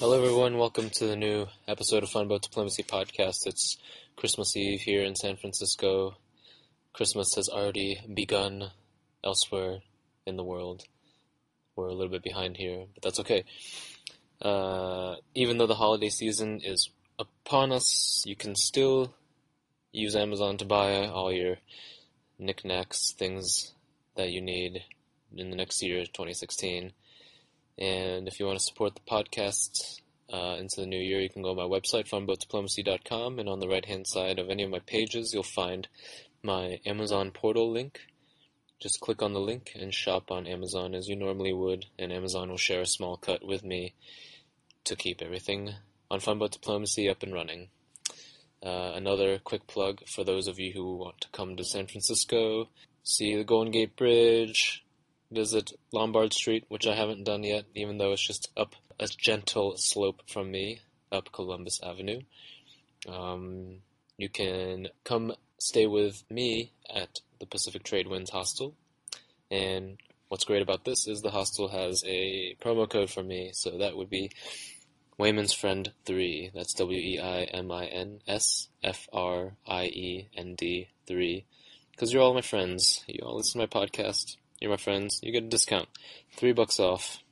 [0.00, 0.56] Hello, everyone.
[0.56, 3.46] Welcome to the new episode of Fun Boat Diplomacy Podcast.
[3.46, 3.76] It's
[4.16, 6.16] Christmas Eve here in San Francisco.
[6.94, 8.70] Christmas has already begun
[9.22, 9.80] elsewhere
[10.24, 10.84] in the world.
[11.76, 13.44] We're a little bit behind here, but that's okay.
[14.40, 16.88] Uh, even though the holiday season is
[17.18, 19.12] upon us, you can still
[19.92, 21.56] use Amazon to buy all your
[22.38, 23.74] knickknacks, things
[24.16, 24.82] that you need
[25.36, 26.94] in the next year, 2016.
[27.80, 30.00] And if you want to support the podcast
[30.32, 33.68] uh, into the new year, you can go to my website, funboatdiplomacy.com, and on the
[33.68, 35.88] right hand side of any of my pages, you'll find
[36.42, 38.00] my Amazon portal link.
[38.80, 42.50] Just click on the link and shop on Amazon as you normally would, and Amazon
[42.50, 43.94] will share a small cut with me
[44.84, 45.74] to keep everything
[46.10, 47.68] on Funboat Diplomacy up and running.
[48.62, 52.68] Uh, another quick plug for those of you who want to come to San Francisco,
[53.02, 54.84] see the Golden Gate Bridge,
[55.30, 59.76] visit Lombard Street, which I haven't done yet, even though it's just up a gentle
[59.76, 60.80] slope from me,
[61.10, 62.20] up Columbus Avenue.
[63.08, 63.78] Um,
[64.16, 68.74] you can come stay with me at the Pacific Trade Winds Hostel.
[69.50, 73.78] And what's great about this is the hostel has a promo code for me, so
[73.78, 74.30] that would be
[75.18, 76.52] Weimin's Friend 3.
[76.54, 81.44] That's W E I M I N S F R I E N D 3.
[81.90, 83.04] Because you're all my friends.
[83.06, 84.36] You all listen to my podcast.
[84.60, 85.18] You're my friends.
[85.22, 85.88] You get a discount.
[86.36, 87.22] Three bucks off.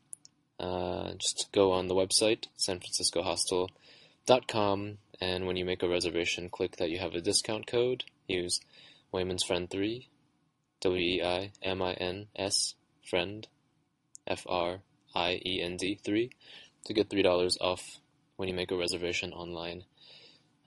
[0.59, 6.91] Uh, just go on the website, sanfranciscohostel.com, and when you make a reservation, click that
[6.91, 8.05] you have a discount code.
[8.27, 8.59] Use
[9.13, 10.09] Weimin's Friend 3.
[10.81, 13.47] W E I M I N S Friend
[14.27, 14.79] F R
[15.15, 16.31] I E N D 3
[16.85, 18.01] to get $3 off
[18.37, 19.83] when you make a reservation online.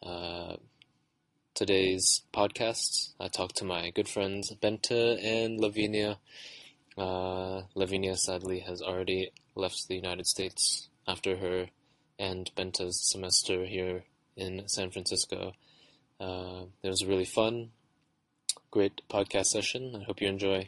[0.04, 0.58] Uh,
[1.62, 6.17] today's podcast, I talked to my good friends Bente and Lavinia.
[6.98, 11.67] Uh, Lavinia sadly has already left the United States after her
[12.17, 15.54] and Bente's semester here in San Francisco.
[16.20, 17.70] Uh, it was a really fun,
[18.72, 19.95] great podcast session.
[19.95, 20.67] I hope you enjoy.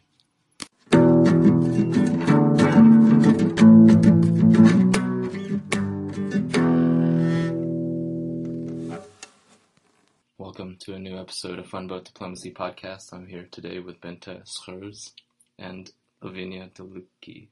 [10.55, 13.11] Welcome to a new episode of Fun Boat Diplomacy Podcast.
[13.11, 15.11] I'm here today with Bente Schurz
[15.57, 15.91] and
[16.21, 17.47] Lavinia Delucchi.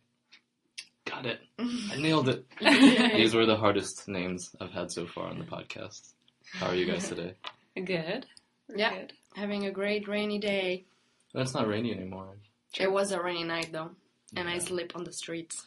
[1.06, 1.40] Got it.
[1.58, 2.46] I nailed it.
[2.62, 6.12] These were the hardest names I've had so far on the podcast.
[6.54, 7.34] How are you guys today?
[7.74, 8.28] Good.
[8.70, 8.94] Yeah.
[8.94, 9.14] Good.
[9.36, 10.86] Having a great rainy day.
[11.34, 12.36] Well, it's not rainy anymore.
[12.80, 13.90] It was a rainy night though,
[14.36, 14.60] and I Yeah.
[14.60, 15.66] sleep on the streets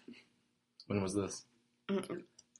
[0.86, 1.42] When was this?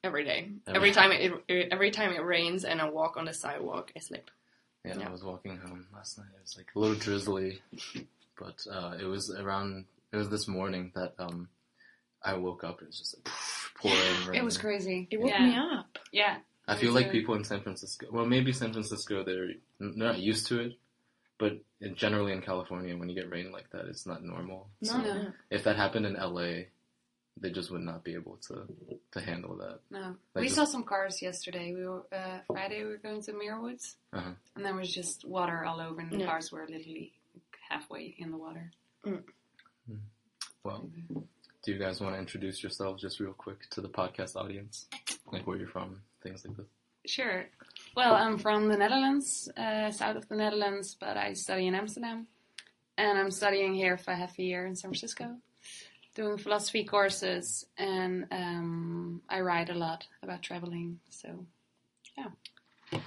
[0.03, 0.51] Every day.
[0.67, 3.93] Every- Every time it, it every time it rains and I walk on the sidewalk,
[3.97, 4.33] I sleep.
[4.85, 5.09] Yeah, Yeah.
[5.09, 6.27] I was walking home last night.
[6.35, 7.61] It was like a little drizzly,
[8.39, 9.87] but uh, it was around.
[10.13, 11.49] It was this morning that um,
[12.23, 12.81] I woke up.
[12.83, 13.35] It was just like
[13.81, 14.39] pouring rain.
[14.41, 15.09] It was crazy.
[15.11, 15.47] It woke yeah.
[15.47, 15.99] me up.
[16.13, 16.37] Yeah.
[16.67, 18.07] I feel like people in San Francisco.
[18.11, 19.23] Well, maybe San Francisco.
[19.25, 20.73] They're they're not used to it,
[21.39, 21.59] but
[21.95, 24.69] generally in California, when you get rain like that, it's not normal.
[24.81, 25.33] No, So no.
[25.51, 26.65] if that happened in LA,
[27.41, 28.67] they just would not be able to
[29.13, 29.81] to handle that.
[29.91, 30.17] No.
[30.35, 31.75] Like we just- saw some cars yesterday.
[31.75, 32.83] We were uh, Friday.
[32.85, 34.31] We were going to Muir Woods, Uh-huh.
[34.57, 36.27] and there was just water all over, and the Yeah.
[36.27, 37.13] cars were literally
[37.69, 38.71] halfway in the water.
[40.65, 40.89] Well,
[41.63, 44.87] do you guys want to introduce yourselves just real quick to the podcast audience,
[45.31, 46.67] like where you're from, things like this?
[47.07, 47.45] Sure.
[47.95, 52.27] Well, I'm from the Netherlands, uh, south of the Netherlands, but I study in Amsterdam,
[52.97, 55.37] and I'm studying here for half a year in San Francisco,
[56.15, 61.01] doing philosophy courses, and um, I write a lot about traveling.
[61.11, 61.47] So
[62.17, 63.01] yeah.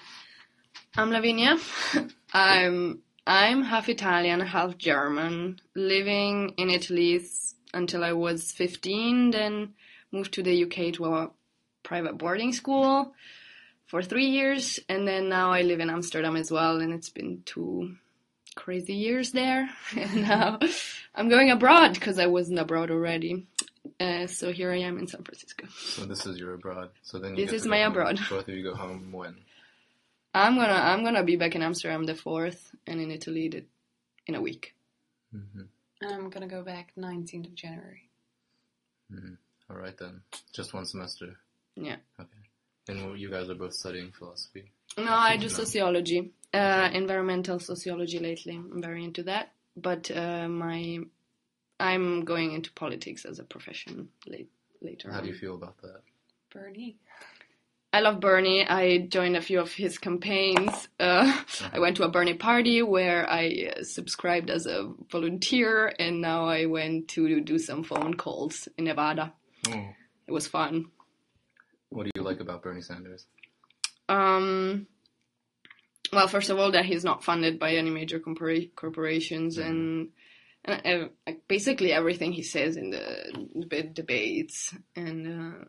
[0.95, 1.57] I'm Lavinia.
[2.33, 7.21] I'm I'm half Italian, half German, living in Italy
[7.73, 9.73] until I was 15, then
[10.11, 11.31] moved to the UK to a
[11.83, 13.13] private boarding school
[13.85, 17.43] for three years, and then now I live in Amsterdam as well, and it's been
[17.45, 17.95] two
[18.57, 19.69] crazy years there.
[19.95, 20.59] And now
[21.15, 23.47] I'm going abroad because I wasn't abroad already.
[23.99, 25.67] Uh, so here I am in San Francisco.
[25.95, 26.89] So this is your abroad.
[27.03, 27.91] So then you This is my home.
[27.93, 28.19] abroad.
[28.29, 29.35] Both of you go home when?
[30.33, 33.63] I'm gonna I'm gonna be back in Amsterdam the fourth, and in Italy the,
[34.27, 34.75] in a week.
[35.31, 35.61] hmm
[36.01, 38.03] and I'm gonna go back 19th of January.
[39.69, 40.21] All right then,
[40.53, 41.37] just one semester.
[41.75, 41.97] Yeah.
[42.19, 42.43] Okay.
[42.89, 44.71] And you guys are both studying philosophy.
[44.97, 48.55] No, I do sociology, uh, environmental sociology lately.
[48.55, 49.53] I'm very into that.
[49.75, 50.99] But uh, my,
[51.79, 54.49] I'm going into politics as a profession late,
[54.81, 55.11] later.
[55.11, 55.23] How on.
[55.23, 56.01] do you feel about that?
[56.51, 56.97] Bernie.
[57.93, 58.67] I love Bernie.
[58.67, 60.87] I joined a few of his campaigns.
[60.99, 61.41] Uh,
[61.71, 66.45] I went to a Bernie party where I uh, subscribed as a volunteer, and now
[66.45, 69.33] I went to do some phone calls in Nevada.
[69.69, 69.89] Oh.
[70.27, 70.85] It was fun.
[71.89, 73.25] What do you like about Bernie Sanders?
[74.09, 74.87] Um,
[76.13, 79.65] well, first of all, that he's not funded by any major corpora- corporations, Mhm.
[79.67, 80.09] and,
[80.65, 85.65] and uh, like, basically everything he says in the deb- debates, and uh,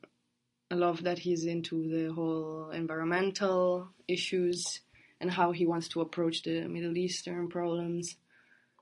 [0.70, 4.80] I love that he's into the whole environmental issues
[5.20, 8.16] and how he wants to approach the Middle Eastern problems.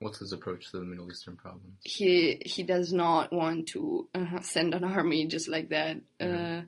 [0.01, 1.79] What's his approach to the Middle Eastern problems?
[1.83, 5.97] He he does not want to uh, send an army just like that.
[6.21, 6.67] Mhm.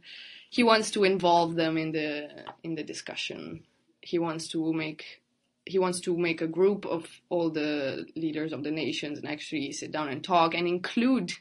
[0.51, 2.29] He wants to involve them in the
[2.63, 3.65] in the discussion.
[4.01, 5.23] He wants to make
[5.67, 9.71] he wants to make a group of all the leaders of the nations and actually
[9.73, 11.33] sit down and talk and include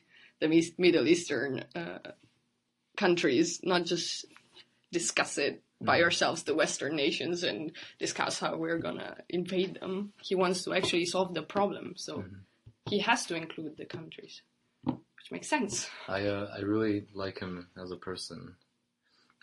[0.42, 2.00] the Middle Eastern uh,
[2.98, 4.26] countries, not just
[4.92, 6.04] discuss it by Mhm.
[6.04, 10.14] ourselves, the Western nations, and discuss how we're gonna invade them.
[10.22, 12.42] He wants to actually solve the problem, so Mhm.
[12.90, 14.42] he has to include the countries,
[14.84, 15.90] which makes sense.
[16.08, 18.56] I uh, I really like him as a person,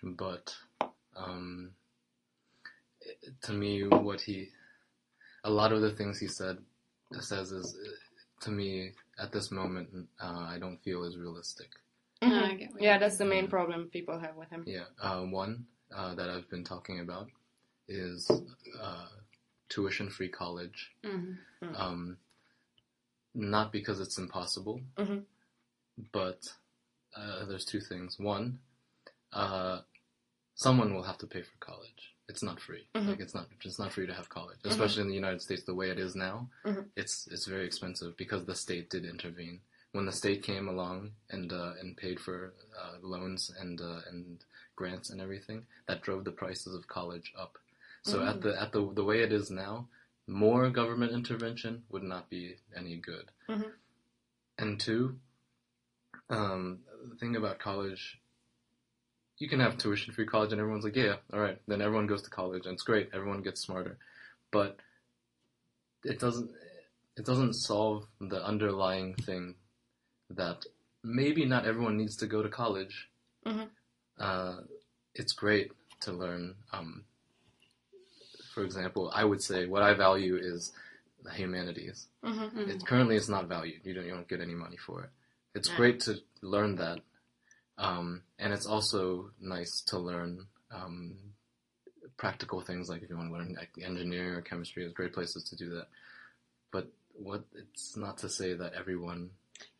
[0.04, 0.54] but
[1.16, 1.70] um,
[3.42, 4.48] to me, what he,
[5.44, 6.58] a lot of the things he said,
[7.20, 9.88] says is, uh, to me, at this moment,
[10.20, 11.68] uh, I don't feel is realistic.
[12.22, 13.50] I get what you Yeah, that's the main Yeah.
[13.50, 14.64] problem people have with him.
[14.66, 17.30] Yeah, uh, one uh, that I've been talking about
[17.88, 18.30] is
[18.80, 19.08] uh,
[19.68, 20.92] tuition-free college.
[21.02, 21.38] Mhm.
[21.74, 22.18] Um,
[23.34, 25.24] not because it's impossible, Mhm.
[26.12, 26.52] but
[27.16, 28.18] uh, there's two things.
[28.18, 28.60] One,
[29.32, 29.82] uh,
[30.54, 32.14] someone will have to pay for college.
[32.28, 32.86] It's not free.
[32.94, 33.08] Mhm.
[33.08, 35.74] Like it's not it's not free to have college, especially in the United States the
[35.74, 36.48] way it is now.
[36.64, 36.88] Mhm.
[36.96, 39.60] It's it's very expensive because the state did intervene.
[39.92, 44.42] When the state came along and uh, and paid for uh, loans and uh, and
[44.74, 47.58] grants and everything, that drove the prices of college up.
[48.02, 49.88] So at the at the the way it is now,
[50.26, 53.30] more government intervention would not be any good.
[53.48, 53.70] Mhm.
[54.58, 55.18] And two,
[56.30, 56.80] um,
[57.10, 58.20] the thing about college,
[59.38, 61.58] you can have tuition free college, and everyone's like, yeah, all right.
[61.66, 63.10] Then everyone goes to college, and it's great.
[63.12, 63.98] Everyone gets smarter,
[64.50, 64.78] but
[66.04, 66.50] it doesn't
[67.16, 69.54] it doesn't solve the underlying thing
[70.30, 70.64] that
[71.02, 73.08] maybe not everyone needs to go to college.
[73.46, 73.68] Mhm.
[74.18, 74.56] Uh,
[75.14, 75.70] it's great
[76.00, 76.56] to learn.
[76.72, 77.04] Um,
[78.52, 80.72] for example, I would say what I value is
[81.22, 82.08] the humanities.
[82.24, 82.58] Mm-hmm.
[82.58, 82.68] Mhm.
[82.68, 83.80] It currently it's not valued.
[83.84, 85.10] You don't you don't get any money for it.
[85.54, 85.76] It's Yeah.
[85.76, 87.00] great to learn that,
[87.78, 91.16] um, and it's also nice to learn um,
[92.16, 94.82] practical things like if you want to learn engineering or chemistry.
[94.82, 95.88] There's great places to do that.
[96.72, 99.30] But what it's not to say that everyone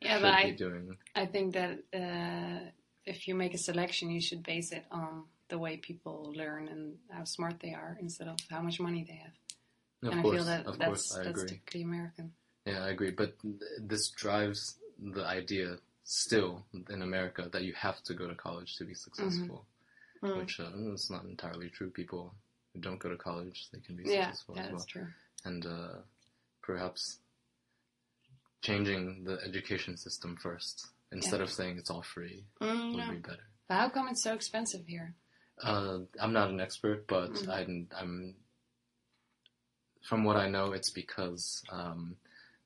[0.01, 0.97] Yeah, should but be I, doing.
[1.15, 2.71] I think that uh,
[3.05, 6.97] if you make a selection, you should base it on the way people learn and
[7.11, 9.33] how smart they are instead of how much money they have.
[10.03, 11.49] Of and course, I feel that of that's course, I that's agree.
[11.49, 12.33] typically American.
[12.67, 13.11] Yeah, I agree.
[13.11, 18.35] But th- this drives the idea still in America that you have to go to
[18.35, 19.67] college to be successful,
[20.23, 20.37] Mm.
[20.39, 21.91] which uh, it's not entirely true.
[21.91, 22.35] People
[22.73, 24.79] who don't go to college, they can be Yeah, successful yeah, as well.
[24.81, 25.07] that's true.
[25.45, 25.95] And uh,
[26.63, 27.19] perhaps
[28.63, 31.45] changing the education system first instead Yeah.
[31.45, 33.11] of saying it's all free Mm, would yeah.
[33.11, 33.43] be better.
[33.69, 35.15] But how come it's so expensive here?
[35.63, 37.49] Uh, I'm not an expert, but Mhm.
[37.49, 38.35] I'm, I'm
[40.03, 42.17] from what I know, it's because um,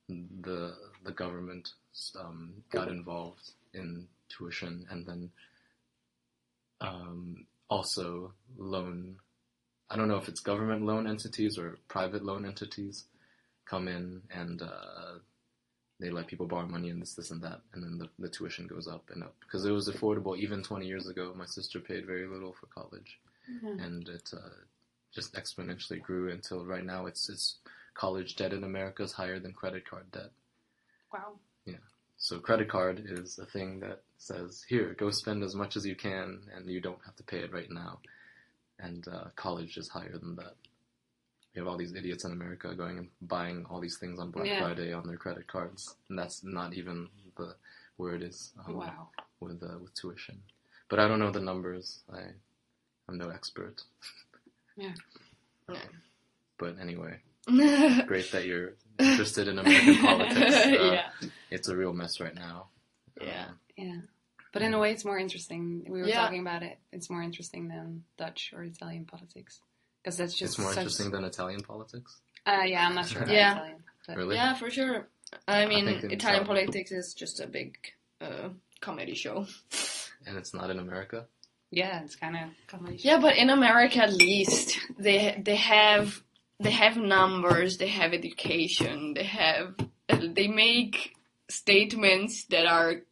[0.09, 0.75] the
[1.05, 1.69] the government
[2.19, 5.31] um, got involved in tuition and then
[6.81, 9.17] um, also loan.
[9.91, 13.05] I don't know if it's government loan entities or private loan entities
[13.65, 15.19] come in and uh,
[16.01, 18.67] they let people borrow money and this, this, and that, and then the, the tuition
[18.67, 21.33] goes up and up because it was affordable even 20 years ago.
[21.37, 23.19] My sister paid very little for college
[23.51, 23.83] Mhm.
[23.83, 24.61] and it uh,
[25.11, 27.57] just exponentially grew until right now it's it's
[27.95, 30.31] college debt in America is higher than credit card debt.
[31.11, 31.39] Wow.
[32.19, 35.95] So credit card is a thing that says here go spend as much as you
[35.95, 38.01] can and you don't have to pay it right now.
[38.81, 40.55] And uh, college is higher than that.
[41.55, 44.47] We have all these idiots in America going and buying all these things on Black
[44.49, 44.59] Yeah.
[44.59, 47.55] Friday on their credit cards, and that's not even the
[47.97, 49.09] where it is um, Wow.
[49.41, 50.41] with uh, with tuition.
[50.89, 52.03] But I don't know the numbers.
[52.13, 52.21] I
[53.09, 53.83] I'm no expert.
[54.77, 54.95] Yeah.
[55.69, 55.79] Yeah.
[56.59, 57.21] But anyway,
[58.07, 60.57] great that you're interested in American politics.
[60.57, 61.29] Uh, yeah.
[61.51, 62.69] It's a real mess right now.
[63.21, 63.47] Yeah.
[63.49, 63.97] Um, Yeah.
[64.53, 65.85] But in a way, it's more interesting.
[65.89, 66.23] We were Yeah.
[66.23, 66.79] talking about it.
[66.93, 69.61] It's more interesting than Dutch or Italian politics
[70.03, 72.21] because that's just it's more such- interesting than Italian politics.
[72.47, 73.53] Uh, yeah, I'm not sure about Yeah.
[73.57, 73.85] Italian.
[74.07, 74.37] But Really?
[74.37, 75.09] Yeah, for sure.
[75.47, 77.77] I mean, think in Italian South- politics is just a big
[78.21, 78.49] uh,
[78.81, 79.47] comedy show.
[80.27, 81.27] And it's not in America.
[81.71, 82.97] Yeah, it's kind of comedy.
[83.03, 86.23] Yeah, but in America, at least they they have
[86.61, 89.75] they have numbers, they have education, they have
[90.09, 91.15] they make
[91.49, 93.03] statements that are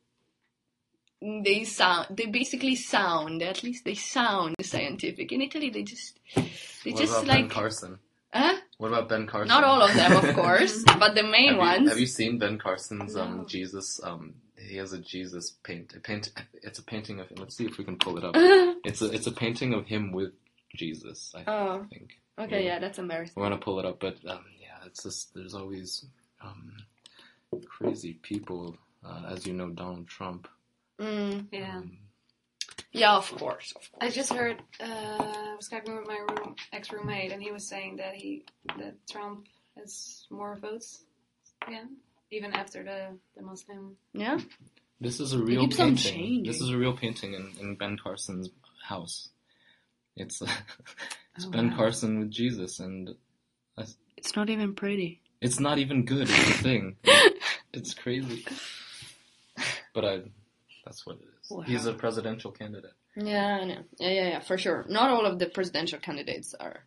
[1.23, 6.91] they sound they basically sound at least they sound scientific in italy they just they
[6.91, 7.99] what just about like Ben Carson?
[8.33, 8.57] huh?
[8.77, 9.49] What about Ben Carson?
[9.49, 12.39] not all of them of course but the main have you, ones Have you seen
[12.39, 13.45] Ben Carson's um No.
[13.45, 13.99] Jesus?
[14.05, 15.95] Um, he has a Jesus paint.
[15.95, 16.33] A paint.
[16.63, 17.37] It's a painting of him.
[17.39, 18.35] Let's see if we can pull it up.
[18.85, 20.33] It's a it's a painting of him with
[20.75, 21.35] Jesus.
[21.35, 24.79] I oh think okay yeah that's embarrassing we're gonna pull it up, but um, yeah,
[24.87, 26.05] it's just there's always
[26.43, 26.77] um,
[27.67, 28.77] crazy people.
[29.05, 30.49] Uh, as you know, Donald Trump.
[31.01, 31.77] mm, Yeah.
[31.79, 31.99] Um,
[32.93, 34.57] yeah of course of course I just heard.
[34.81, 38.45] Uh, I was talking with my room, ex-roommate, and he was saying that he
[38.79, 41.03] that Trump has more votes
[41.67, 41.97] again,
[42.31, 43.97] even after the the Muslim.
[44.13, 44.39] yeah
[45.01, 46.43] This is a real painting.
[46.45, 48.49] This is a real painting in, in Ben Carson's
[48.83, 49.29] house.
[50.17, 50.41] It's
[51.37, 51.77] it's Oh, Ben wow.
[51.77, 53.15] Carson with Jesus, and
[54.17, 56.29] it's not even pretty it's not even good.
[56.31, 56.97] It's a thing.
[57.75, 58.45] it's crazy.
[59.95, 60.21] But I,
[60.85, 61.51] that's what it is.
[61.51, 61.61] Wow.
[61.63, 62.93] He's a presidential candidate.
[63.17, 66.85] yeah I know yeah yeah yeah for sure not all of the presidential candidates are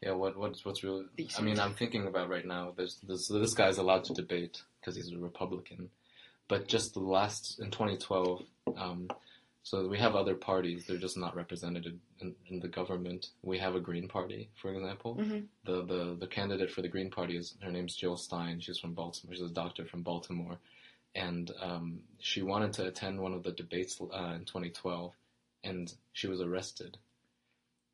[0.00, 0.12] Yeah.
[0.12, 1.04] What what's what's really?
[1.38, 2.72] I mean, I'm thinking about right now.
[2.76, 5.90] There's this this guy's allowed to debate because he's a Republican,
[6.48, 8.42] but just the last in 2012.
[8.76, 9.08] Um,
[9.64, 13.28] so we have other parties; they're just not represented in, in the government.
[13.42, 15.16] We have a Green Party, for example.
[15.16, 15.46] Mhm.
[15.64, 18.60] The, the the candidate for the Green Party is her name's Jill Stein.
[18.60, 19.34] She's from Baltimore.
[19.34, 20.58] She's a doctor from Baltimore,
[21.14, 25.12] and um, she wanted to attend one of the debates uh, in 2012,
[25.64, 26.98] and she was arrested.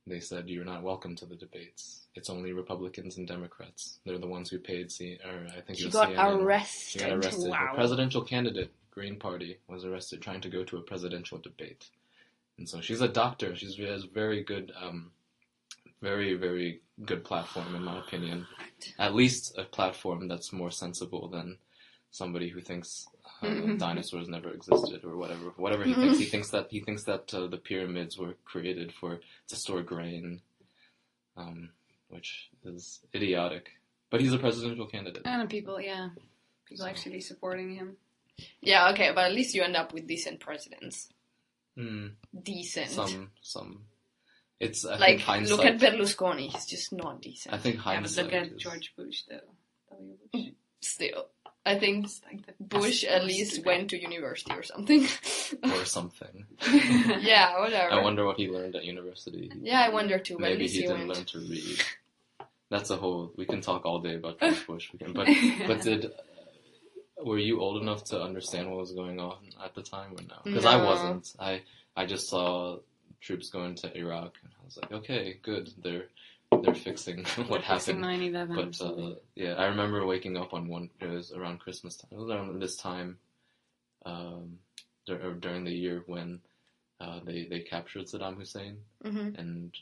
[0.06, 2.06] They said you're not welcome to the debates.
[2.14, 3.98] It's only Republicans and Democrats.
[4.06, 4.90] They're the ones who paid.
[4.90, 6.40] C- or I think she got CNN.
[6.42, 7.50] arrested She got arrested.
[7.50, 11.88] wow The presidential candidate, Green Party, was arrested trying to go to a presidential debate.
[12.58, 13.54] And so she's a doctor.
[13.54, 15.12] She's, she has very good, um,
[16.02, 18.44] very, very good platform, in my opinion.
[18.98, 21.58] At least a platform that's more sensible than
[22.10, 23.06] somebody who thinks
[23.40, 23.78] uh, Mhm.
[23.78, 25.50] dinosaurs never existed or whatever.
[25.64, 29.20] Whatever he thinks, he thinks that he thinks that uh, the pyramids were created for
[29.50, 30.40] to store grain,
[31.36, 31.70] um,
[32.08, 33.64] which is idiotic.
[34.10, 35.22] But he's a presidential candidate.
[35.24, 36.08] And people, yeah,
[36.66, 37.96] people So- actually supporting him.
[38.60, 41.08] Yeah okay but at least you end up with decent presidents
[41.78, 42.10] Mm.
[42.42, 43.82] decent some some
[44.58, 48.00] it's I like think hindsight look at Berlusconi he's just not decent I think Yeah,
[48.00, 49.48] but look at is- George Bush, though.
[49.92, 50.16] W.
[50.32, 50.42] Bush.
[50.80, 51.26] still
[51.64, 55.06] I think It's like the Bush at least went to university or something.
[55.62, 56.46] or something
[57.20, 57.92] yeah, whatever.
[57.92, 60.36] I wonder what he learned at university yeah, I wonder too.
[60.38, 61.14] Maybe least he he didn't went.
[61.16, 61.80] learn to read
[62.70, 65.28] that's a whole we can talk all day about George Bush we can but
[65.68, 66.10] but did
[67.24, 70.36] were you old enough to understand what was going on at the time or no?
[70.44, 71.34] Because I wasn't.
[71.38, 71.62] I
[71.96, 72.78] I just saw
[73.20, 75.70] troops going to Iraq and I was like okay good.
[75.82, 76.06] They're
[76.62, 78.04] they're fixing what happened.
[78.04, 80.90] 9/11 But uh, yeah, I remember waking up on one.
[81.00, 82.10] It was around Christmas time.
[82.12, 83.18] It was around this time,
[84.04, 84.58] um,
[85.06, 86.40] dur- during the year when
[87.00, 89.72] uh, they they captured Saddam Hussein, hmm and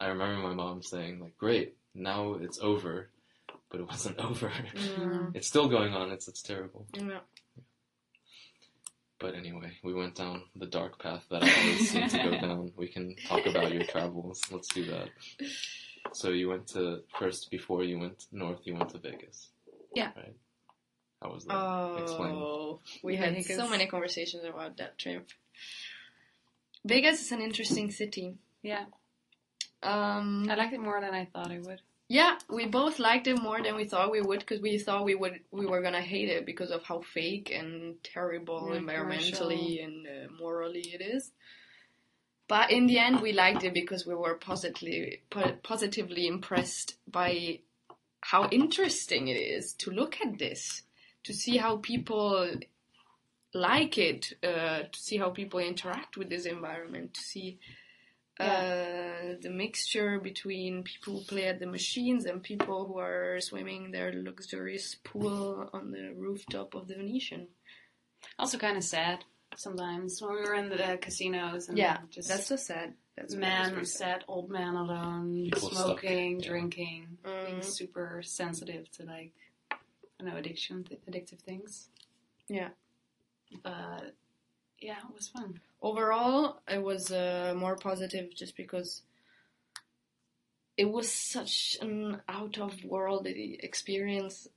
[0.00, 3.08] I remember my mom saying like, "Great, now it's over,"
[3.70, 4.50] but it wasn't over.
[4.74, 5.34] Mm.
[5.36, 6.10] it's still going on.
[6.10, 6.86] It's it's terrible.
[6.94, 7.20] Yeah.
[9.20, 12.72] But anyway, we went down the dark path that I always seem to go down.
[12.76, 14.40] We can talk about your travels.
[14.50, 15.08] Let's do that.
[16.12, 18.60] So you went to first before you went north.
[18.64, 19.48] You went to Vegas.
[19.94, 20.10] Yeah.
[20.16, 20.34] Right.
[21.22, 22.02] How was that?
[22.02, 22.32] Explain.
[22.34, 23.56] Oh, we had Vegas.
[23.56, 25.26] so many conversations about that trip.
[26.84, 28.34] Vegas is an interesting city.
[28.62, 28.84] yeah,
[29.82, 31.80] Um, I liked it more than I thought I would.
[32.08, 35.14] Yeah, we both liked it more than we thought we would because we thought we
[35.14, 40.06] would we were gonna hate it because of how fake and terrible Yeah, environmentally and
[40.06, 41.32] uh, morally it is.
[42.46, 47.60] But in the end, we liked it because we were positively po- positively impressed by
[48.20, 50.82] how interesting it is to look at this,
[51.24, 52.50] to see how people
[53.54, 57.58] like it, uh, to see how people interact with this environment, to see
[58.40, 63.90] uh, the mixture between people who play at the machines and people who are swimming
[63.92, 67.46] their luxurious pool on the rooftop of the Venetian.
[68.38, 69.24] Also, kind of sad
[69.56, 72.94] sometimes when we were in the casinos and Yeah, just That's so sad.
[73.16, 76.48] That's man, sad old man alone, People stuck, smoking, yeah.
[76.48, 77.64] drinking, being Mm.
[77.64, 79.32] super sensitive to like,
[79.70, 79.76] I
[80.18, 81.88] don't know, addiction, th- addictive things.
[82.48, 82.70] Yeah.
[83.62, 84.16] But
[84.80, 85.60] yeah, it was fun.
[85.82, 89.02] Overall, it was uh, more positive just because
[90.76, 94.48] it was such an out of world experience.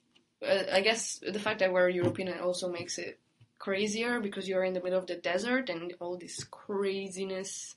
[0.45, 3.19] Uh, I guess the fact that we're European also makes it
[3.59, 7.75] crazier because you're in the middle of the desert and all this craziness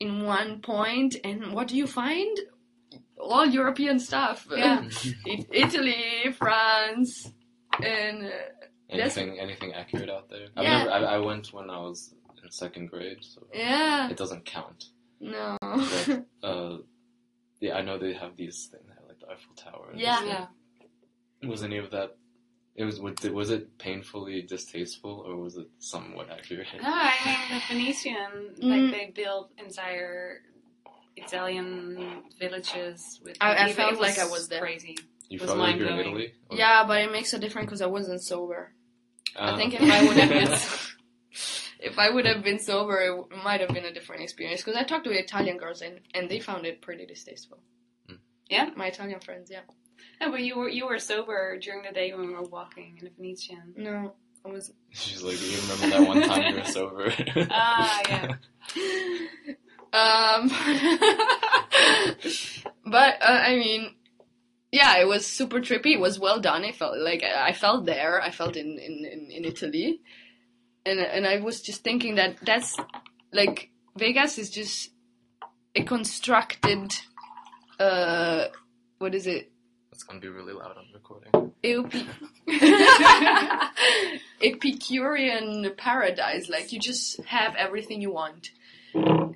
[0.00, 1.16] in one point.
[1.24, 2.36] And what do you find?
[3.18, 4.46] All European stuff.
[4.50, 4.84] Yeah.
[5.52, 7.30] Italy, France,
[7.82, 8.30] and uh,
[8.90, 10.48] That's- Anything anything accurate out there?
[10.56, 10.78] I've Yeah.
[10.84, 10.90] never.
[10.90, 14.10] I, I went when I was in second grade, so Yeah.
[14.10, 14.86] it doesn't count.
[15.20, 15.56] No.
[15.60, 16.78] But, uh,
[17.60, 19.88] yeah, I know they have these things like the Eiffel Tower.
[19.92, 20.16] and Yeah.
[20.16, 20.48] stuff.
[21.42, 21.48] Yeah.
[21.48, 22.16] Was any of that?
[22.76, 23.00] It was.
[23.00, 26.66] Was it- painfully distasteful, or was it somewhat accurate?
[26.82, 28.64] No, I mean the Venetian, Mm.
[28.64, 30.42] like they built entire
[31.16, 33.36] Italian villages with.
[33.40, 34.60] I- I it felt like I was there.
[34.60, 34.96] Crazy.
[35.28, 36.16] You was felt like you're in mind-blowing.
[36.22, 36.34] Italy.
[36.50, 38.72] Or- yeah, but it makes a difference because I wasn't sober.
[39.36, 39.90] I Ah, think if okay.
[39.98, 40.48] I would have been,
[41.80, 44.62] if I would have been sober, it might have been a different experience.
[44.62, 47.58] Because I talked to Italian girls and and they found it pretty distasteful.
[48.10, 48.18] Mm.
[48.48, 48.70] Yeah?
[48.76, 49.50] my Italian friends.
[49.50, 49.62] Yeah,
[50.20, 53.04] No, but you were you were sober during the day when we were walking in
[53.06, 53.74] the Venetian.
[53.76, 54.14] no,
[54.44, 54.72] I was.
[54.92, 57.12] She's like, you remember that one time you were sober?
[57.50, 58.36] Ah, yeah.
[59.92, 60.50] um,
[62.86, 63.94] but uh, I mean,
[64.74, 65.92] yeah, it was super trippy.
[65.92, 66.64] It was well done.
[66.64, 68.20] I felt like I felt there.
[68.20, 70.00] I felt in in, in, in Italy,
[70.84, 72.76] and and I was just thinking that that's
[73.32, 74.90] like Vegas is just
[75.76, 76.92] a constructed.
[77.78, 78.46] Uh,
[78.98, 79.52] what is it?
[79.92, 81.52] It's gonna be really loud on recording.
[81.62, 82.08] Epi-
[84.42, 86.48] Epicurean paradise.
[86.48, 88.50] Like you just have everything you want.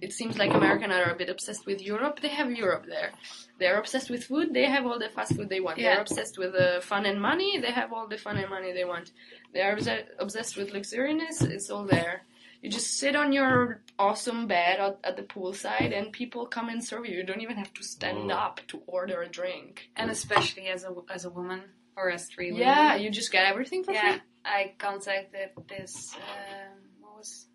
[0.00, 2.20] It seems like Americans are a bit obsessed with Europe.
[2.20, 3.10] They have Europe there.
[3.58, 4.54] They're obsessed with food.
[4.54, 5.78] They have all the fast food they want.
[5.78, 5.94] Yeah.
[5.94, 7.58] They're obsessed with uh, fun and money.
[7.58, 9.10] They have all the fun and money they want.
[9.52, 11.42] They're obse- obsessed with luxuriousness.
[11.42, 12.22] It's all there.
[12.62, 16.82] You just sit on your awesome bed at, at the poolside, and people come and
[16.82, 17.16] serve you.
[17.16, 18.34] You don't even have to stand Whoa.
[18.34, 19.90] up to order a drink.
[19.96, 21.62] And especially as a as a woman
[21.96, 22.66] or as three women.
[22.66, 24.12] Yeah, you just get everything for yeah.
[24.12, 24.22] free.
[24.44, 26.14] I contacted this.
[26.16, 27.47] Um, what was?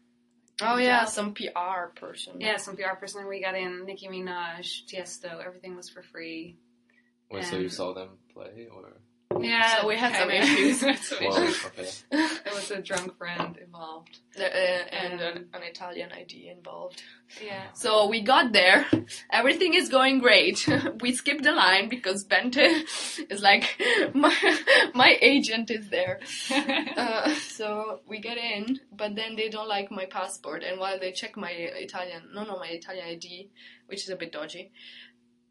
[0.61, 1.05] Oh yeah, Yeah.
[1.05, 2.39] some PR person.
[2.39, 3.27] Yeah, some PR person.
[3.27, 5.43] We got in Nicki Minaj, Tiesto.
[5.45, 6.57] Everything was for free.
[7.31, 8.93] Wait, so you saw them play, or
[9.43, 10.79] Yeah, So we had some issues.
[11.01, 11.65] Some well, issues.
[12.11, 12.27] okay.
[12.43, 14.19] There was a drunk friend involved.
[14.39, 17.03] Uh, and Um, an, an Italian ID involved.
[17.43, 17.63] Yeah.
[17.73, 18.85] So we got there.
[19.31, 20.67] Everything is going great.
[21.01, 22.65] we skipped the line because Bente
[23.29, 23.65] is like,
[24.13, 24.33] my,
[24.93, 26.19] my agent is there.
[26.95, 30.63] Uh, so we get in, but then they don't like my passport.
[30.63, 33.49] And while they check my Italian, no, no, my Italian ID,
[33.87, 34.71] which is a bit dodgy,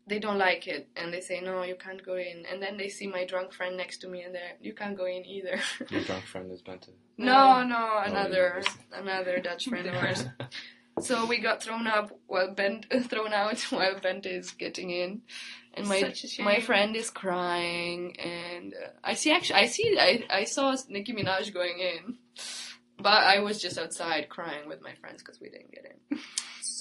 [0.07, 0.89] they don't like it.
[0.97, 2.45] And they say, no, you can't go in.
[2.51, 5.07] And then they see my drunk friend next to me and they're, you can't go
[5.07, 5.59] in either.
[5.91, 6.91] Your drunk friend is Bente.
[7.19, 8.79] no, no, Oh, another, yes.
[8.93, 10.25] another Dutch friend of ours.
[11.01, 15.23] So we got thrown up while Bent thrown out while Bent is getting in,
[15.73, 16.45] and my Such a shame.
[16.45, 21.15] my friend is crying, and uh, I see actually I see I I saw Nicki
[21.15, 22.19] Minaj going in,
[22.99, 26.19] but I was just outside crying with my friends because we didn't get in.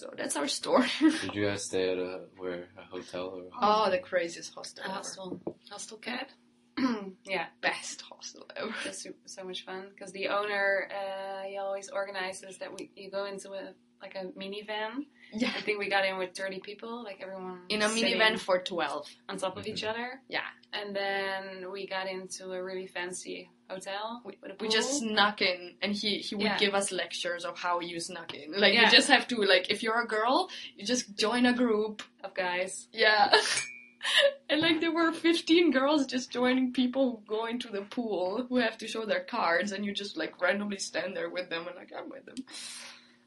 [0.01, 0.89] So that's our story.
[0.99, 3.43] Did you guys stay at a where a hotel or?
[3.61, 4.93] oh, the craziest hostel, ever.
[4.95, 5.39] hostel.
[5.69, 6.31] Hostel cat.
[7.23, 8.73] yeah, best hostel ever.
[8.83, 13.25] that's so much fun because the owner uh, he always organizes that we you go
[13.25, 15.05] into a like a minivan.
[15.33, 18.39] Yeah, I think we got in with thirty people, like everyone in a sitting minivan
[18.39, 19.07] for twelve.
[19.29, 19.89] on top of each mm-hmm.
[19.89, 20.21] other.
[20.29, 20.41] Yeah.
[20.73, 25.75] and then we got into a really fancy hotel with a We just snuck in,
[25.81, 26.57] and he he would Yeah.
[26.57, 28.59] give us lectures of how you snuck in.
[28.59, 28.85] Like Yeah.
[28.85, 32.33] you just have to like if you're a girl, you just join a group of
[32.33, 32.87] guys.
[32.93, 33.33] Yeah.
[34.49, 38.57] and like there were 15 girls just joining people who go into the pool who
[38.57, 41.75] have to show their cards and you just like randomly stand there with them and
[41.75, 42.35] like I'm with them.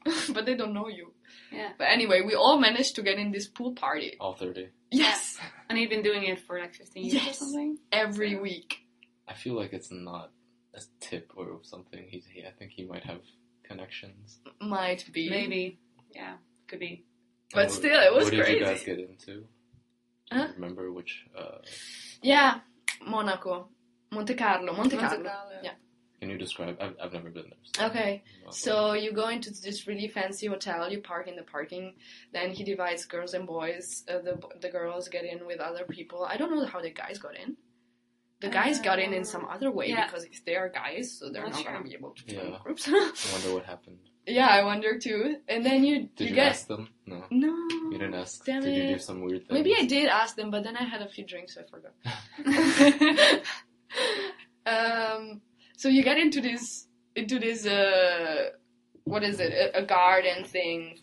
[0.33, 1.13] but they don't know you.
[1.51, 1.69] Yeah.
[1.77, 4.15] But anyway, we all managed to get in this pool party.
[4.19, 4.69] All thirty.
[4.91, 5.37] Yes.
[5.69, 7.77] And he'd been doing it for like 15 years or something.
[7.91, 8.77] Every week.
[9.27, 10.31] I feel like it's not
[10.75, 12.05] a tip or something.
[12.07, 12.25] He's.
[12.25, 13.21] He, I think he might have
[13.63, 14.39] connections.
[14.61, 15.29] Might be.
[15.29, 15.79] Maybe.
[16.13, 16.35] Yeah,
[16.67, 17.03] could be.
[17.53, 18.85] But And wh- still, it was What did you guys crazy.
[18.85, 19.33] get into?
[19.41, 19.45] Do
[20.31, 20.47] Huh?
[20.49, 21.25] you remember which?
[21.37, 21.57] Uh,
[22.21, 22.59] Yeah.
[23.05, 23.69] Monaco.
[24.11, 24.73] Monte Carlo.
[24.73, 25.17] Monte Carlo.
[25.17, 25.51] Monte Carlo.
[25.63, 25.71] Yeah.
[26.19, 26.77] Can you describe?
[26.81, 27.59] I've, I've never been there.
[27.63, 28.23] so- Okay.
[28.51, 30.89] So you go into this really fancy hotel.
[30.91, 31.93] You park in the parking.
[32.33, 34.03] Then he divides girls and boys.
[34.09, 36.23] Uh, the the girls get in with other people.
[36.23, 37.57] I don't know how the guys got in.
[38.41, 40.05] The guys got in in some other way yeah.
[40.07, 41.71] because they are guys, so they're Not not sure.
[41.71, 42.59] gonna be able to form Yeah.
[42.63, 42.87] groups.
[42.87, 42.91] I
[43.33, 43.97] wonder what happened.
[44.27, 45.37] yeah, I wonder too.
[45.47, 46.89] And then you Did you you, get ask them?
[47.05, 47.47] No, no.
[47.91, 48.43] you didn't ask.
[48.45, 49.51] Damn did you do some weird things?
[49.51, 51.93] Maybe I did ask them, but then I had a few drinks, so I forgot.
[54.65, 55.41] um,
[55.77, 58.49] so you get into this into this uh,
[59.05, 59.53] what is it?
[59.53, 60.99] A, a garden thing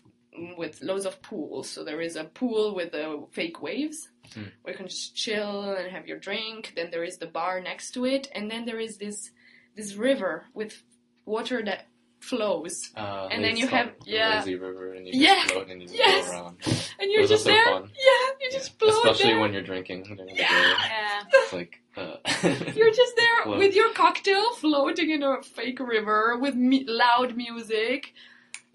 [0.57, 1.69] with loads of pools.
[1.69, 4.43] So there is a pool with the fake waves Hmm.
[4.61, 6.73] where you can just chill and have your drink.
[6.77, 9.31] Then there is the bar next to it, and then there is this
[9.75, 10.81] this river with
[11.25, 11.87] water that
[12.21, 14.37] flows, Uh, And then you have- yeah.
[14.39, 15.35] lazy river, and you Yeah.
[15.43, 16.29] just float and you Yes.
[16.29, 16.57] go around.
[16.99, 17.65] and you're Those just so there.
[17.81, 19.41] Yeah, you just float Especially there.
[19.41, 20.05] when you're drinking.
[20.33, 20.47] Yeah.
[20.49, 21.23] Yeah.
[21.33, 22.15] It's like uh,
[22.75, 23.59] You're just there Float.
[23.59, 28.13] with your cocktail floating in a fake river with mu- loud music.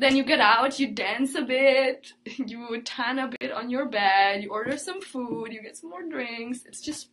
[0.01, 4.43] Then you get out, you dance a bit, you tan a bit on your bed,
[4.45, 6.65] you order some food, you get some more drinks.
[6.67, 7.09] It's just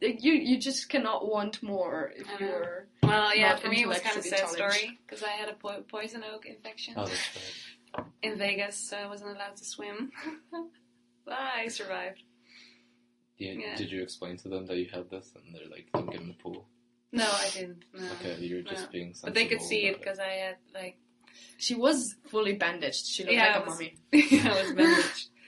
[0.00, 3.98] you you just cannot want more if I you're Well, yeah, for me it was
[4.00, 7.28] kind of a sad story because I had a po- poison oak infection Oh, that's
[7.96, 8.06] right.
[8.22, 10.10] in Vegas, so I wasn't allowed to swim.
[11.24, 12.22] but I survived.
[13.44, 13.76] Yeah, Yeah.
[13.76, 16.28] Did you explain to them that you had this, and they're like, "Don't get in
[16.28, 16.66] the pool."
[17.12, 17.84] No, I didn't.
[17.94, 18.10] No.
[18.20, 18.90] Okay, you were just No.
[18.92, 19.14] being.
[19.22, 20.96] But they could see it because I had like
[21.56, 23.06] She was fully bandaged.
[23.06, 23.94] She looked Yeah, like it a was- mummy.
[24.50, 25.28] I was bandaged.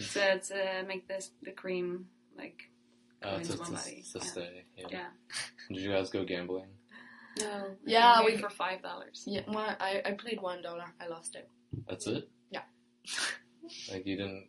[0.00, 2.58] So to make this the cream like
[3.22, 4.02] go Uh, into to, my to, body.
[4.12, 4.24] to yeah.
[4.32, 4.64] stay.
[4.76, 4.86] Yeah.
[4.90, 5.08] Yeah.
[5.74, 6.70] Did you guys go gambling?
[7.38, 7.76] No.
[7.86, 9.22] Yeah, I we- we for five dollars.
[9.26, 10.86] Yeah, well, I, I played one dollar.
[11.00, 11.48] I lost it.
[11.88, 12.28] That's it.
[12.50, 12.62] Yeah.
[13.90, 14.46] Like you didn't.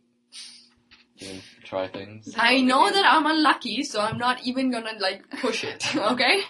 [1.17, 2.33] You didn't try things.
[2.37, 5.83] I know that I'm unlucky, so I'm not even gonna like push it.
[5.95, 6.41] Okay.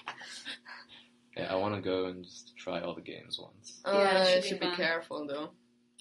[1.36, 3.82] Yeah, I want to go and just try all the games once.
[3.84, 5.50] Uh, Yeah, you should should be be careful though.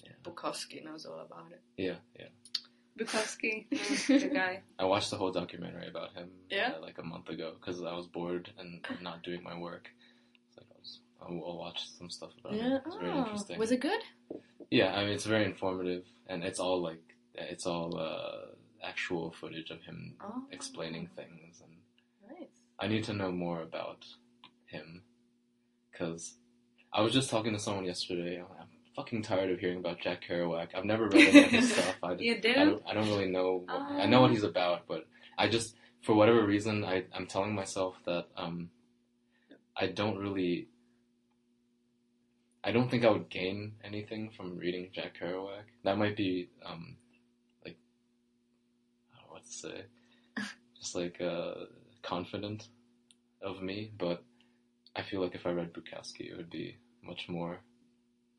[0.03, 0.11] Yeah.
[0.23, 1.61] Bukowski knows all about it.
[1.75, 2.27] Yeah, yeah.
[2.99, 3.65] Bukowski,
[4.07, 4.61] the guy.
[4.77, 6.29] I watched the whole documentary about him.
[6.51, 6.73] Yeah?
[6.77, 9.89] uh, like a month ago because I was bored and not doing my work.
[10.55, 12.81] So I was, I'll, I'll watch some stuff about it.
[12.85, 13.55] It's very interesting.
[13.55, 14.01] Oh, Was it good?
[14.69, 17.01] Yeah, I mean it's very informative and it's all like
[17.35, 20.43] it's all uh, actual footage of him Oh.
[20.51, 21.71] explaining things and
[22.39, 22.49] Nice.
[22.79, 24.05] I need to know more about
[24.65, 25.03] him
[25.91, 26.35] because
[26.91, 28.39] I was just talking to someone yesterday.
[28.41, 30.69] I'm fucking tired of hearing about Jack Kerouac.
[30.75, 31.95] I've never read any of his stuff.
[32.03, 32.69] I, You I didn't?
[32.69, 33.63] don't, I don't really know.
[33.65, 34.33] What, I know what Oh.
[34.33, 35.05] he's about, but
[35.37, 38.69] I just, for whatever reason, I, I'm telling myself that um,
[39.75, 40.67] I don't really.
[42.63, 45.63] I don't think I would gain anything from reading Jack Kerouac.
[45.83, 46.95] That might be um,
[47.65, 47.75] like,
[49.13, 49.83] I don't know what to say,
[50.79, 51.53] just like uh,
[52.01, 52.67] confident
[53.41, 53.91] of me.
[53.97, 54.23] But
[54.95, 57.59] I feel like if I read Bukowski, it would be much more.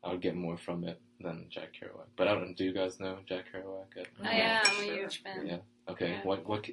[0.03, 2.05] I would get more from it than Jack Kerouac.
[2.15, 2.55] But I don't.
[2.55, 3.97] Do you guys know Jack Kerouac?
[3.99, 5.47] At, Oh, yeah, I'm a huge fan.
[5.47, 5.57] Yeah.
[5.89, 6.11] Okay.
[6.11, 6.21] Yeah.
[6.23, 6.47] What?
[6.47, 6.65] What?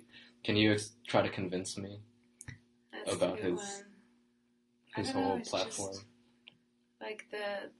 [0.44, 2.00] Can you ex- try to convince me
[2.92, 3.84] That's About his- one.
[4.96, 5.92] His don't know, whole platform?
[5.92, 6.04] just
[7.00, 7.70] like the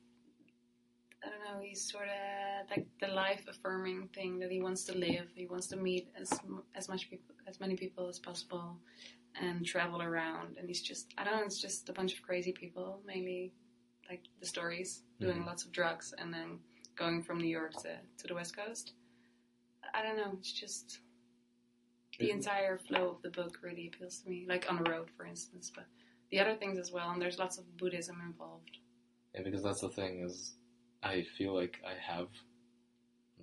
[1.25, 1.63] I don't know.
[1.63, 5.29] He's sort of like the life affirming thing that he wants to live.
[5.35, 6.33] He wants to meet as
[6.75, 8.77] as much people as many people as possible
[9.41, 10.57] and travel around.
[10.59, 11.45] And he's just I don't know.
[11.45, 13.53] It's just a bunch of crazy people, mainly
[14.11, 15.47] like the stories, doing Mhm.
[15.47, 16.59] lots of drugs and then
[16.97, 18.95] going from New York to to the West Coast.
[19.95, 20.33] I don't know.
[20.39, 21.01] It's just
[22.19, 25.25] the entire flow of the book really appeals to me, like on the road, for
[25.27, 25.87] instance, but
[26.31, 27.11] the other things as well.
[27.11, 28.79] And there's lots of Buddhism involved.
[29.35, 30.55] Yeah, because that's the thing is,
[31.03, 32.29] I feel like I have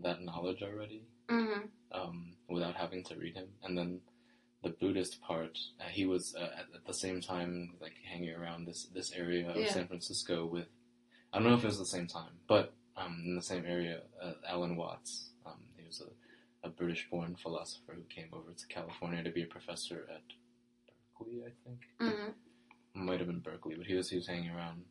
[0.04, 1.60] that knowledge already, Mm-hmm.
[1.92, 3.50] um, without having to read him.
[3.64, 4.02] And then
[4.64, 8.66] the Buddhist part, uh, he was uh, at, at the same time like hanging around
[8.66, 9.72] this this area of Yeah.
[9.72, 10.68] San Francisco with.
[11.32, 14.02] I don't know if it was the same time, but um, in the same area,
[14.22, 15.30] uh, Alan Watts.
[15.46, 19.48] Um, he was a, a British-born philosopher who came over to California to be a
[19.48, 20.24] professor at
[21.20, 21.80] Berkeley, I think.
[22.02, 23.06] Mm-hmm.
[23.06, 24.82] Might have been Berkeley, but he was he was hanging around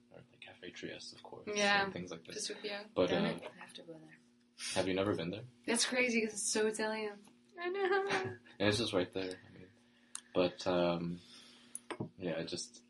[0.61, 1.85] Cafe Trieste, of course, Yeah.
[1.85, 2.51] and things like this.
[2.51, 2.79] Vesuvio.
[2.95, 4.19] But Damn uh, it, I have to go there.
[4.75, 5.43] have you never been there?
[5.67, 7.15] That's crazy because it's so Italian.
[7.61, 8.31] I know.
[8.61, 9.23] Yeah, it's just right there.
[9.23, 9.69] I mean,
[10.35, 11.21] but um,
[12.19, 12.81] yeah, it just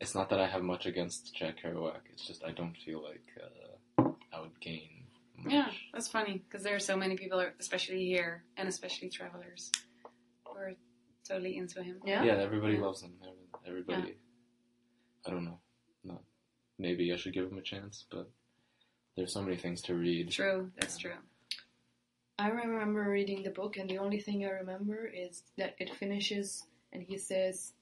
[0.00, 2.00] it's not that I have much against Jack Kerouac.
[2.12, 4.90] It's just I don't feel like uh, I would gain.
[5.38, 5.52] Much.
[5.52, 9.70] Yeah, that's funny because there are so many people, especially here, and especially travelers,
[10.44, 10.72] who are
[11.26, 12.00] totally into him.
[12.04, 12.22] Yeah.
[12.22, 12.80] Yeah, everybody Yeah.
[12.82, 13.14] loves him.
[13.22, 14.14] Every- Everybody.
[15.26, 15.58] I don't know.
[16.78, 18.28] Not maybe I should give him a chance, but
[19.16, 20.30] there's so many things to read.
[20.30, 21.12] True, that's true.
[22.38, 26.64] I remember reading the book, and the only thing I remember is that it finishes,
[26.92, 27.72] and he says,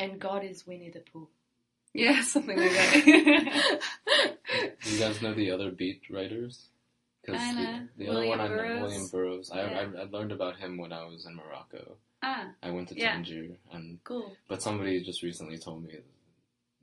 [0.00, 1.28] "And God is Winnie the Pooh."
[1.94, 3.80] Yeah, something like that.
[4.82, 6.68] Do you guys know the other beat writers?
[7.24, 7.86] 'Cause I know.
[7.96, 8.80] The, the other William one I know, Burroughs.
[8.82, 9.50] William Burroughs.
[9.50, 9.86] I, Yeah.
[9.96, 11.96] I I learned about him when I was in Morocco.
[12.22, 13.12] ah, I went to Yeah.
[13.14, 14.36] Tangier, and cool.
[14.48, 15.94] but somebody just recently told me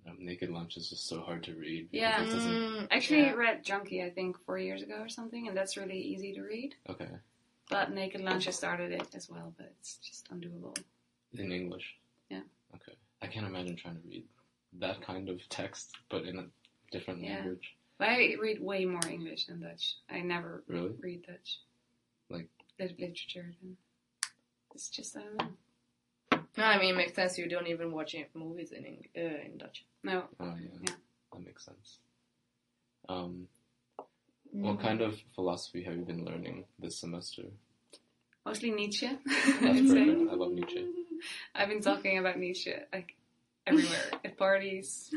[0.08, 1.88] um, Naked Lunch is just so hard to read.
[1.92, 2.22] Yeah.
[2.24, 3.34] it Mm, I Actually, yeah.
[3.34, 6.76] read Junkie, I think, four years ago or something, and that's really easy to read.
[6.90, 7.10] Okay,
[7.70, 10.78] But Naked Lunch, I started it as well, but it's just undoable.
[11.34, 11.96] in English.
[12.30, 12.42] Yeah.
[12.76, 14.26] Okay, I can't imagine trying to read
[14.80, 16.46] that kind of text, but in a
[16.92, 17.36] different Yeah.
[17.36, 17.76] language.
[17.98, 19.96] But I read way more English than Dutch.
[20.10, 20.94] I never Really?
[21.00, 21.60] read Dutch.
[22.30, 23.54] Like- Lit- literature.
[23.62, 23.78] And
[24.74, 25.54] it's just, I don't know.
[26.58, 27.38] No, I mean, it makes sense.
[27.38, 29.86] You don't even watch movies in Eng- uh, in Dutch.
[30.04, 30.26] No.
[30.40, 30.96] Oh yeah, Yeah.
[31.34, 31.98] that makes sense.
[33.10, 33.48] Um,
[34.52, 37.44] what kind of philosophy have you been learning this semester?
[38.46, 39.08] Mostly Nietzsche.
[39.08, 40.32] That's perfect.
[40.32, 40.86] I love Nietzsche.
[41.56, 43.16] I've been talking about Nietzsche like
[43.66, 45.12] everywhere at parties.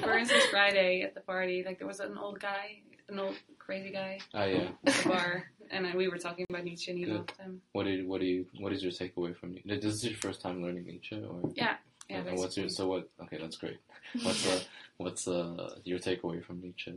[0.00, 2.80] For instance, Friday at the party, like there was an old guy,
[3.12, 4.68] an old crazy guy Oh yeah.
[4.86, 7.14] at the bar, and uh, we were talking about Nietzsche, and he Good.
[7.16, 7.60] loved him.
[7.72, 9.76] What did what do you what is your takeaway from Nietzsche?
[9.80, 11.76] This is your first time learning Nietzsche, or Yeah,
[12.08, 12.18] yeah.
[12.26, 13.08] and what's your so what?
[13.22, 13.78] Okay, that's great.
[14.22, 14.60] What's uh
[14.96, 16.92] what's uh your takeaway from Nietzsche?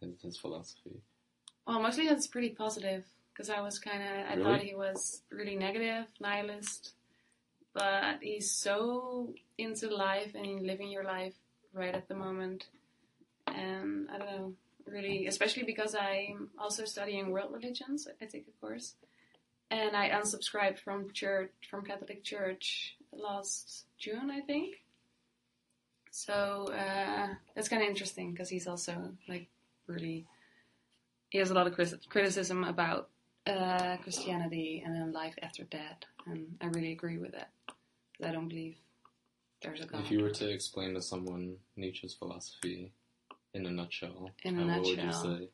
[0.00, 1.00] His, his philosophy.
[1.66, 4.42] Well, mostly that's pretty positive because I was kind of I Really?
[4.42, 6.94] thought he was really negative, nihilist,
[7.72, 11.34] but he's so into life and living your life
[11.72, 12.66] right at the moment,
[13.46, 14.52] and I don't know,
[14.86, 18.06] really, especially because I'm also studying world religions.
[18.20, 18.94] I take a course,
[19.70, 24.76] and I unsubscribed from church from Catholic Church last June, I think.
[26.10, 29.48] So uh, that's kind of interesting because he's also like
[29.86, 30.26] really
[31.30, 31.74] he has a lot of
[32.08, 33.08] criticism about
[33.46, 37.50] uh, Christianity and then life after death, and I really agree with that.
[37.66, 38.76] 'Cause I don't believe
[39.62, 40.02] there's a God.
[40.04, 42.92] If you were to explain to someone Nietzsche's philosophy
[43.54, 45.38] in a nutshell, In a uh, what would you nutshell.
[45.38, 45.48] say?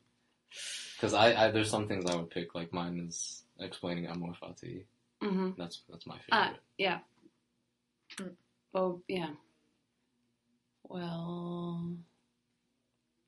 [0.95, 2.55] Because I, I there's some things I would pick.
[2.55, 4.83] Like mine is explaining Amor Fati.
[5.21, 6.31] hmm That's that's my favorite.
[6.31, 6.99] Ah, yeah.
[8.17, 8.31] Mm.
[8.73, 9.29] Oh, yeah.
[10.87, 11.91] Well,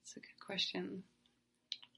[0.03, 1.03] it's a good question.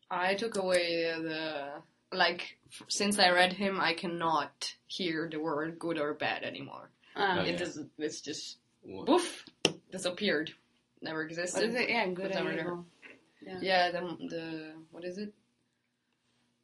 [0.09, 1.69] I took away the
[2.11, 6.89] like f- since I read him, I cannot hear the word good or bad anymore.
[7.15, 7.55] Uh, Oh, It yeah.
[7.57, 9.45] just it's just What- woof
[9.91, 10.53] disappeared,
[11.03, 11.69] never existed.
[11.69, 11.89] is it?
[11.89, 12.85] Yeah, good and evil.
[13.45, 13.59] Yeah.
[13.61, 15.33] Yeah, the the what is it?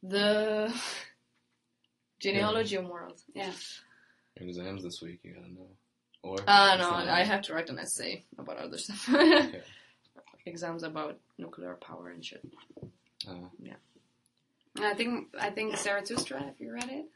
[0.02, 0.72] The
[2.20, 3.24] genealogy of morals.
[3.34, 3.52] Yeah.
[4.36, 5.68] exams this week, you gotta know.
[6.22, 9.08] Or Uh no, not- I have to write an essay about other stuff.
[9.14, 9.60] Okay.
[10.46, 12.42] Exams about nuclear power and shit.
[13.28, 13.74] Uh, yeah.
[14.80, 16.38] I think I think Zarathustra.
[16.42, 17.06] Have you read it?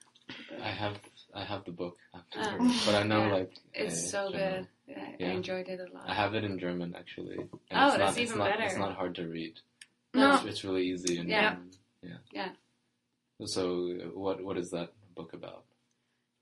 [0.63, 0.99] I have
[1.35, 2.57] I have the book, Ah.
[2.87, 3.33] but I know Yeah.
[3.35, 4.69] like It's uh, so German.
[4.87, 4.97] good.
[5.19, 6.09] Yeah, I enjoyed it a lot.
[6.09, 7.37] I have it in German actually.
[7.39, 8.63] And Oh, it's that's not, it's even not, better.
[8.65, 9.55] It's not hard to read.
[10.15, 10.35] No.
[10.37, 11.51] It's, it's really easy and Yeah.
[11.53, 11.71] um,
[12.03, 12.19] yeah.
[12.33, 12.51] Yeah.
[13.47, 15.65] So what what is that book about?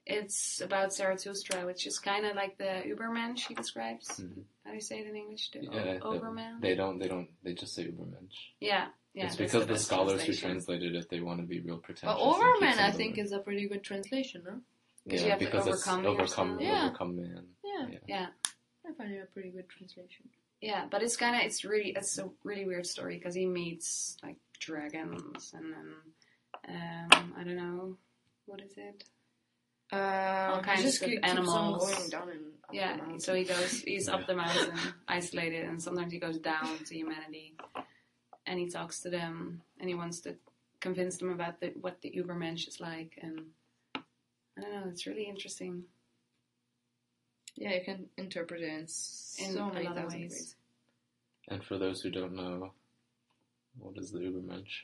[0.05, 4.09] It's about Zarathustra, which is kind of like the Uberman she describes.
[4.21, 4.43] Mhm.
[4.65, 5.51] How do you say it in English?
[5.53, 6.61] The Yeah, o- Overman?
[6.61, 8.37] They don't they don't they just say Übermensch.
[8.61, 9.27] yeah, yeah.
[9.27, 12.05] it's because the best scholars who translated it they want to be real pretentious.
[12.05, 14.61] But Overman, I think, is a pretty good translation, no?
[15.09, 16.61] 'Cause yeah you have to because it's overcome overcome yourself.
[16.61, 16.85] Yeah.
[16.87, 17.47] overcome man.
[17.65, 17.99] Yeah, Yeah.
[18.07, 18.27] Yeah,
[18.89, 20.29] I find it a pretty good translation.
[20.61, 24.17] yeah, but it's kind of it's really it's a really weird story because he meets
[24.23, 25.95] like dragons and then
[26.69, 27.97] um I don't know
[28.47, 29.05] what is it?
[29.91, 31.95] Uh, kinds just of keep- keeps on animals.
[31.95, 34.15] going down and up Yeah, the so he goes he's Yeah.
[34.15, 34.73] up the mountain,
[35.09, 37.55] isolated, and sometimes he goes down to humanity,
[38.53, 40.35] and he talks to them, and he wants to
[40.79, 43.41] convince them about the, what the Ubermensch is like, and
[43.95, 45.85] I don't know, it's really interesting.
[47.57, 50.33] Yeah, you can interpret it in, so In a many thousand ways.
[50.33, 50.57] ways.
[51.49, 52.73] And for those who don't know,
[53.79, 54.83] what is the Übermensch?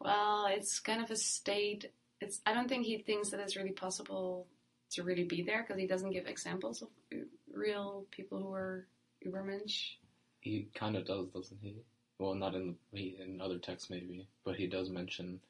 [0.00, 1.90] Well, it's kind of a state.
[2.22, 4.46] It's I don't think he thinks that it's really possible
[4.92, 7.16] to really be there because he doesn't give examples of uh,
[7.54, 8.86] real people who are
[9.26, 9.96] Ubermensch.
[10.40, 11.76] He kind of does, doesn't he?
[12.18, 15.40] Well, not in the, in other texts maybe, but he does mention,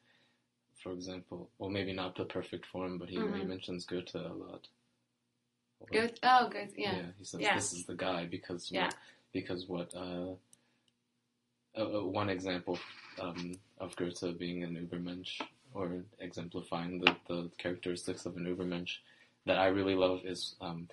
[0.81, 3.47] for example, well maybe not the perfect form, but he, he Mhm.
[3.47, 4.67] mentions Goethe a lot.
[5.79, 6.19] Or- Good.
[6.23, 6.69] Oh, good.
[6.77, 6.95] Yeah.
[6.95, 7.55] Yeah, he says Yeah.
[7.55, 8.85] this is the guy because Yeah.
[8.85, 8.95] what,
[9.33, 10.33] because what uh,
[11.77, 12.79] uh, uh, one example
[13.19, 15.41] um, of Goethe being an Übermensch
[15.73, 18.97] or exemplifying the, the characteristics of an Übermensch
[19.45, 20.87] that I really love is um,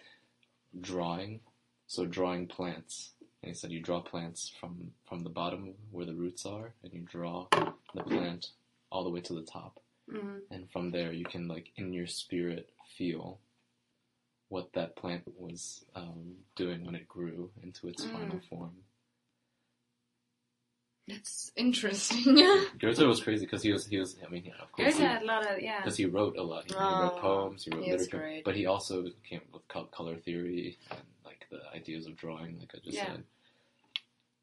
[0.80, 1.40] drawing.
[1.86, 3.12] So drawing plants.
[3.42, 6.92] And he said you draw plants from from the bottom where the roots are, and
[6.92, 7.46] you draw
[7.94, 8.50] the plant
[8.92, 12.06] all the way to the top hmm and from there you can like in your
[12.08, 13.38] spirit feel
[14.48, 18.12] what that plant was um, doing when it grew into its Mm.
[18.12, 18.72] final form.
[21.06, 22.34] That's interesting.
[22.78, 25.22] Goethe was crazy because he was he was I mean yeah, of course Goethe had
[25.22, 25.78] a lot of yeah.
[25.78, 26.64] because he wrote a lot.
[26.66, 30.16] He, he Oh, wrote poems, he wrote he literature, but he also came with color
[30.16, 31.00] theory and
[31.40, 33.12] like the ideas of drawing, like I just Yeah.
[33.12, 33.24] said.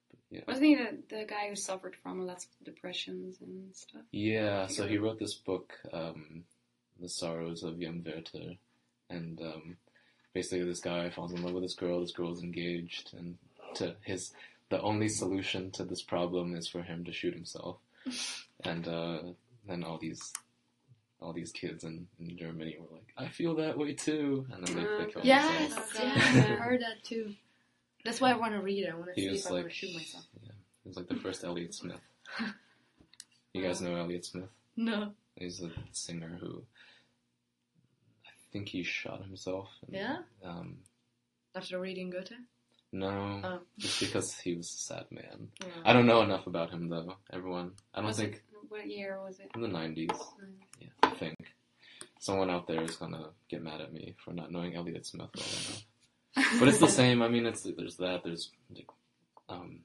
[0.10, 0.42] But, yeah.
[0.48, 4.02] Wasn't he the, the guy who suffered from lots of depressions and stuff?
[4.12, 6.44] Yeah, so he wrote this book, um,
[7.00, 8.56] The Sorrows of Young Werther,
[9.10, 9.78] and um,
[10.34, 13.38] basically this guy falls in love with this girl, this girl's engaged, and
[13.76, 14.34] to his
[14.70, 17.78] the only solution to this problem is for him to shoot himself.
[18.64, 19.20] and uh,
[19.66, 20.34] then all these
[21.22, 24.76] all these kids in, in Germany were like, I feel that way too, and then
[24.76, 25.92] they, they killed yes, themselves.
[26.00, 27.34] Oh, yeah, I heard that too.
[28.06, 28.92] That's why I want to read it.
[28.92, 30.26] I want to He see was if I want like, to shoot myself.
[30.44, 30.52] yeah,
[30.84, 32.00] he was like the first Elliott Smith.
[33.54, 34.50] You guys know Elliott Smith?
[34.76, 35.12] No.
[35.36, 36.62] He's a singer who
[38.26, 39.70] I think he shot himself.
[39.86, 40.18] and, Yeah?
[40.44, 40.78] Um,
[41.56, 42.32] After reading Goethe?
[42.94, 43.60] no, Oh.
[43.78, 45.50] just because he was a sad man.
[45.62, 45.68] Yeah.
[45.84, 47.16] I don't know enough about him though.
[47.34, 49.52] Everyone, I don't Was think it, what year was it?
[49.56, 50.10] in the nineties.
[50.10, 50.54] Mm.
[50.80, 51.36] Yeah, I think
[52.20, 55.46] someone out there is gonna get mad at me for not knowing Elliott Smith well
[55.46, 55.84] enough.
[56.60, 57.22] But it's the same.
[57.24, 58.24] I mean, it's there's that.
[58.24, 58.52] There's
[59.50, 59.80] um,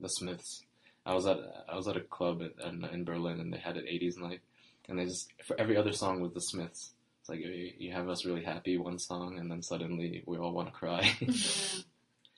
[0.00, 0.62] the Smiths.
[1.04, 3.84] I was at I was at a club in, in Berlin and they had an
[3.86, 4.40] '80s night,
[4.88, 6.92] and they just for every other song was the Smiths.
[7.20, 10.52] It's like you, you have us really happy one song, and then suddenly we all
[10.52, 11.12] want to cry.
[11.20, 11.82] Yeah.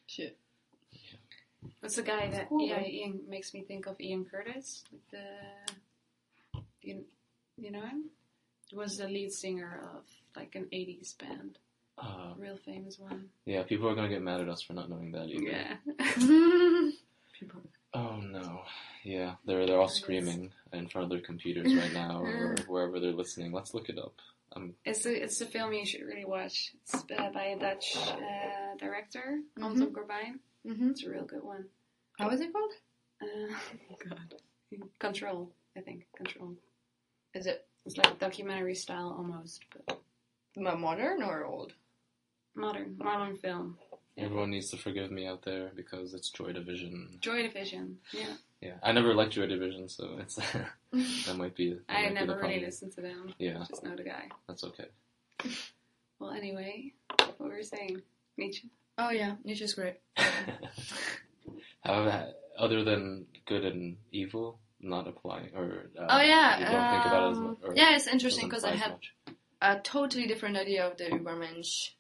[0.07, 0.39] Shit.
[1.81, 2.83] What's the guy that Cool, yeah.
[2.83, 4.85] Ian makes me think of Ian Curtis?
[4.91, 5.19] Like the
[5.67, 5.75] do
[6.89, 7.05] you,
[7.57, 8.05] you know him?
[8.69, 10.03] He was the lead singer of
[10.37, 11.59] like an '80s band,
[11.97, 13.29] uh, real famous one.
[13.47, 15.45] yeah, people are gonna get mad at us for not knowing that either.
[15.45, 15.77] Yeah.
[17.39, 17.63] People.
[17.95, 18.63] Oh no.
[19.05, 23.13] Yeah, they're they're all screaming in front of their computers right now or wherever they're
[23.13, 23.53] listening.
[23.53, 24.15] Let's look it up.
[24.55, 26.73] Um, It's a it's a film you should really watch.
[26.83, 30.41] It's uh, by a Dutch uh, director, Anton Corbijn.
[30.67, 30.91] Mm-hmm.
[30.91, 31.65] It's a real good one.
[32.19, 32.73] How is it called?
[33.23, 33.55] Uh,
[34.09, 34.35] God,
[34.99, 35.51] Control.
[35.77, 36.55] I think Control.
[37.35, 40.01] Is it It's like documentary style almost, but
[40.57, 41.73] modern or old?
[42.55, 43.79] modern modern film.
[44.17, 44.25] Yeah.
[44.25, 47.19] Everyone needs to forgive me out there because it's Joy Division.
[47.21, 47.99] Joy Division.
[48.13, 50.35] Yeah, Yeah, I never liked Joy Division, so it's
[51.27, 51.75] that might be.
[51.75, 52.65] That I might be the never really problem.
[52.65, 53.33] listened to them.
[53.39, 54.29] Yeah, Just know the guy.
[54.49, 54.87] that's okay.
[56.21, 56.95] Well, anyway,
[57.37, 58.03] what were we saying?
[58.37, 58.69] Nietzsche.
[58.99, 60.01] Oh yeah, Nietzsche's great.
[61.85, 62.27] How
[62.59, 67.29] other than good and evil, not applying or uh, Oh yeah, you don't think about
[67.29, 67.77] it as um, much.
[67.77, 69.15] Yeah, it's interesting because I apply much.
[69.61, 71.91] a totally different idea of the Übermensch.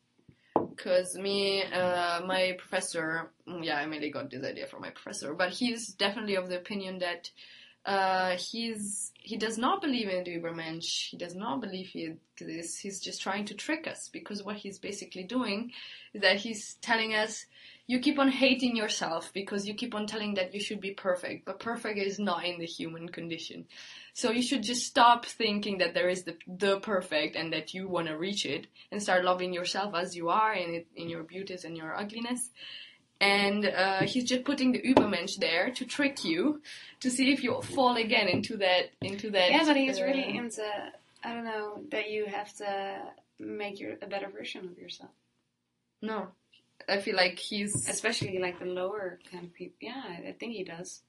[0.54, 5.34] Because me, uh, my professor, mm, yeah, I mainly got this idea from my professor,
[5.34, 7.30] but he's definitely of the opinion that
[7.84, 11.08] uh, he's he does not believe in the Übermensch.
[11.10, 12.78] He does not believe he exists.
[12.78, 15.72] He's just trying to trick us because what he's basically doing
[16.12, 17.46] is that he's telling us
[17.88, 21.46] you keep on hating yourself because you keep on telling that you should be perfect,
[21.46, 23.64] but perfect is not in the human condition.
[24.12, 27.88] So you should just stop thinking that there is the the perfect and that you
[27.88, 31.22] want to reach it and start loving yourself as you are in it, in your
[31.22, 32.50] beauties and your ugliness.
[33.20, 36.60] And uh, he's just putting the Übermensch there to trick you,
[37.00, 39.50] to see if you fall again into that into that.
[39.50, 40.62] Yeah, but he's uh, really into.
[41.24, 43.00] I don't know that you have to
[43.38, 45.10] make your a better version of yourself,
[46.02, 46.28] no.
[46.88, 49.76] I feel like he's especially like the lower kind of people.
[49.80, 51.02] Yeah, I I think he does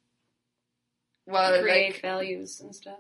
[1.26, 3.00] well create like values and stuff.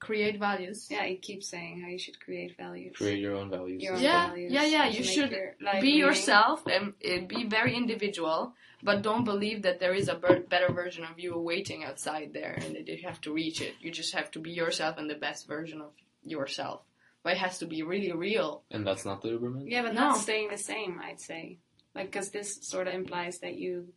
[0.00, 0.86] create values.
[0.90, 2.94] Yeah, he keeps saying how you should create values.
[2.96, 3.82] Create your own values.
[3.82, 6.94] Your own Yeah, values yeah, yeah, to you should your be yourself and
[7.28, 8.54] be very individual
[8.88, 12.56] but don't believe that there is a ber- better version of you waiting outside there
[12.64, 15.16] and that you have to reach it you just have to be yourself and the
[15.16, 15.90] best version of
[16.22, 16.80] yourself
[17.24, 19.64] but it has to be really real And that's not the Uberman?
[19.66, 20.00] Yeah, but No.
[20.10, 21.00] not staying the same.
[21.02, 21.58] I'd say,
[21.94, 23.88] like, because this sort of implies that you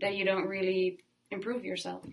[0.00, 0.98] that you don't really
[1.30, 2.04] improve yourself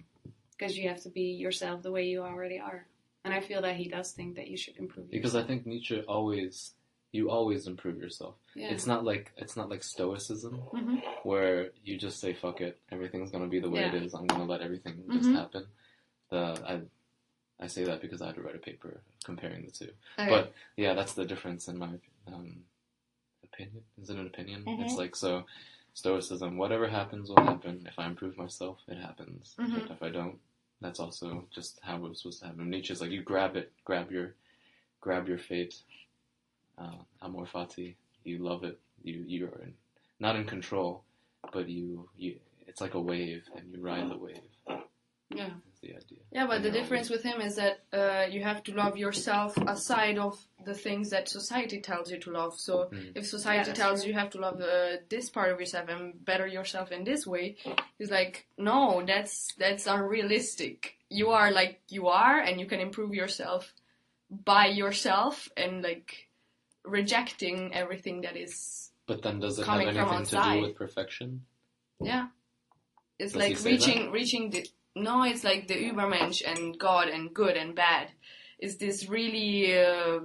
[0.58, 2.88] because you have to be yourself the way you already are.
[3.24, 6.02] And I feel that he does think that you should improve Because I think Nietzsche
[6.08, 6.74] always
[7.12, 8.36] you always improve yourself.
[8.56, 8.72] Yeah.
[8.72, 11.02] It's not like it's not like stoicism Mhm.
[11.24, 14.02] where you just say fuck it, everything's gonna be the way it Yeah.
[14.02, 14.14] is.
[14.14, 15.36] I'm gonna let everything just Mhm.
[15.36, 15.68] happen.
[16.30, 16.82] The I
[17.64, 19.92] I say that because I had to write a paper comparing the two.
[20.20, 20.30] Okay.
[20.30, 22.66] But yeah, that's the difference in my um,
[23.56, 23.84] opinion.
[24.02, 24.64] Is it an opinion?
[24.66, 24.84] Mhm.
[24.84, 25.46] It's like so
[25.94, 26.58] stoicism.
[26.58, 27.86] Whatever happens will happen.
[27.88, 29.56] If I improve myself, it happens.
[29.58, 29.82] Mhm.
[29.82, 30.40] But if I don't,
[30.82, 32.70] that's also just how it was supposed to happen.
[32.70, 34.36] Nietzsche's like you grab it, grab your,
[35.02, 35.76] grab your fate.
[36.78, 37.96] Uh, amor fati.
[38.26, 38.78] You love it.
[39.04, 39.74] You you are in,
[40.20, 41.04] not in control,
[41.54, 42.40] but you you.
[42.68, 44.42] It's like a wave, and you ride the wave.
[45.30, 45.48] Yeah.
[45.74, 46.20] Is the idea.
[46.32, 49.56] yeah but And the difference with him is that uh, you have to love yourself
[49.58, 53.12] aside of the things that society tells you to love so Mm.
[53.16, 54.10] if society Yeah, tells true.
[54.10, 57.56] you have to love uh, this part of yourself and better yourself in this way
[58.00, 63.14] it's like no that's that's unrealistic you are like you are and you can improve
[63.14, 63.74] yourself
[64.30, 66.28] by yourself and like
[66.84, 71.46] rejecting everything that is But then, does it have anything to do with perfection?
[72.02, 72.28] yeah
[73.20, 77.34] it's Does like say reaching reaching the no it's like the übermensch and god and
[77.34, 78.10] good and bad
[78.60, 80.20] is this really uh,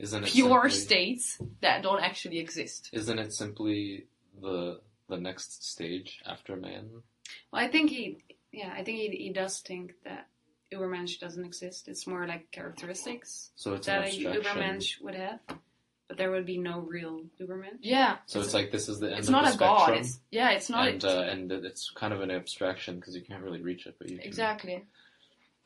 [0.00, 4.06] Isn't it pure simply- states that don't actually exist Isn't it simply
[4.40, 6.88] the the next stage after man?
[7.52, 8.18] Well, I think he,
[8.52, 10.26] yeah, I think he, he does think that
[10.72, 11.88] Ubermensch doesn't exist.
[11.88, 14.42] It's more like characteristics So it's an that a abstraction.
[14.42, 15.40] Ubermensch would have,
[16.08, 17.78] but there would be no real Ubermensch.
[17.82, 19.98] yeah So it's like this is the end it's of not the a god spectrum,
[20.00, 23.42] it's yeah it's not and uh, and it's kind of an abstraction because you can't
[23.42, 24.26] really reach it, but you can.
[24.26, 24.84] exactly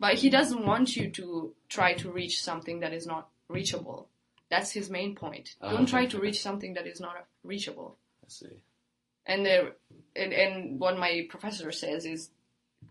[0.01, 4.09] but he doesn't want you to try to reach something that is not reachable
[4.51, 5.57] That's his main point.
[5.61, 6.11] Oh, Don't try okay.
[6.11, 7.97] to reach something that is not reachable.
[8.25, 8.63] I see.
[9.27, 9.73] And the
[10.15, 12.31] and, and what my professor says is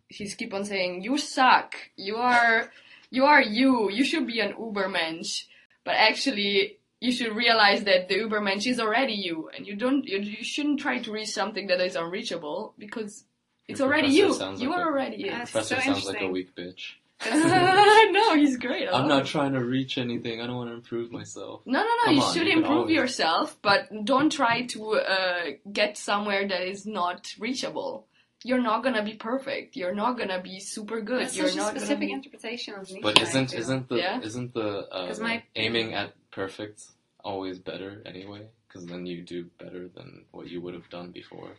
[0.07, 1.75] he's keep on saying you suck.
[1.95, 2.71] You are
[3.11, 3.89] you are you.
[3.91, 5.45] You should be an Ubermensch.
[5.85, 10.19] But actually you should realize that the Ubermensch is already you and you don't you,
[10.19, 13.25] you shouldn't try to reach something that is unreachable because
[13.67, 14.33] it's Your already you.
[14.33, 15.31] You like are a- already it.
[15.33, 16.93] Professor so sounds like a weak bitch.
[17.25, 18.87] no, he's great.
[18.89, 19.25] I I'm not him.
[19.27, 20.41] trying to reach anything.
[20.41, 21.61] I don't want to improve myself.
[21.65, 22.03] No, no, no.
[22.05, 26.47] Come you on, should you improve always- yourself, but don't try to uh, get somewhere
[26.47, 28.07] that is not reachable.
[28.45, 29.77] You're not gonna be perfect.
[29.77, 31.21] You're not gonna be super good.
[31.21, 32.11] That's You're such a not specific be.
[32.11, 32.99] interpretation of Nietzsche.
[33.01, 33.59] But isn't feel.
[33.61, 34.19] isn't the Yeah.
[34.21, 36.83] isn't the 'Cause uh, my- aiming at perfect
[37.23, 38.47] always better anyway?
[38.67, 41.51] Because then you do better than what you would have done before.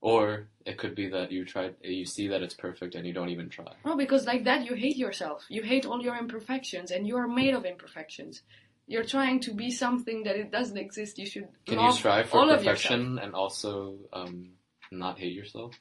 [0.00, 3.30] Or it could be that you tried, you see that it's perfect and you don't
[3.30, 3.72] even try.
[3.84, 5.44] No, because like that you hate yourself.
[5.48, 8.42] You hate all your imperfections, and you are made of imperfections.
[8.86, 11.18] You're trying to be something that it doesn't exist.
[11.18, 14.50] You should Can you strive for perfection and also um,
[14.92, 15.74] not hate yourself?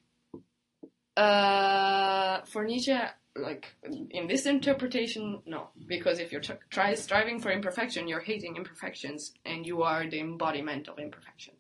[1.16, 2.98] Uh, for Nietzsche,
[3.36, 3.74] like
[4.10, 9.34] in this interpretation, no, because if you're tr- try striving for imperfection, you're hating imperfections,
[9.46, 11.54] and you are the embodiment of imperfection.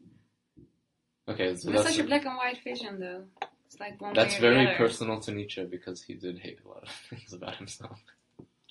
[1.28, 3.23] Okay, so That's that's such a black and white vision, though.
[3.65, 4.78] It's like one that's way or the very other.
[4.78, 7.97] personal to Nietzsche because he did hate a lot of things about himself.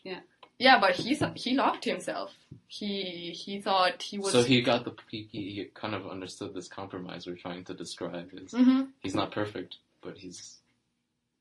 [0.04, 0.20] Yeah,
[0.58, 2.32] yeah, but he th- he loved himself.
[2.68, 4.30] He he thought he was.
[4.32, 8.30] So he got the he, he kind of understood this compromise we're trying to describe.
[8.34, 8.88] Is Mhm.
[9.02, 10.58] he's not perfect, but he's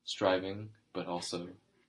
[0.04, 1.48] striving, but also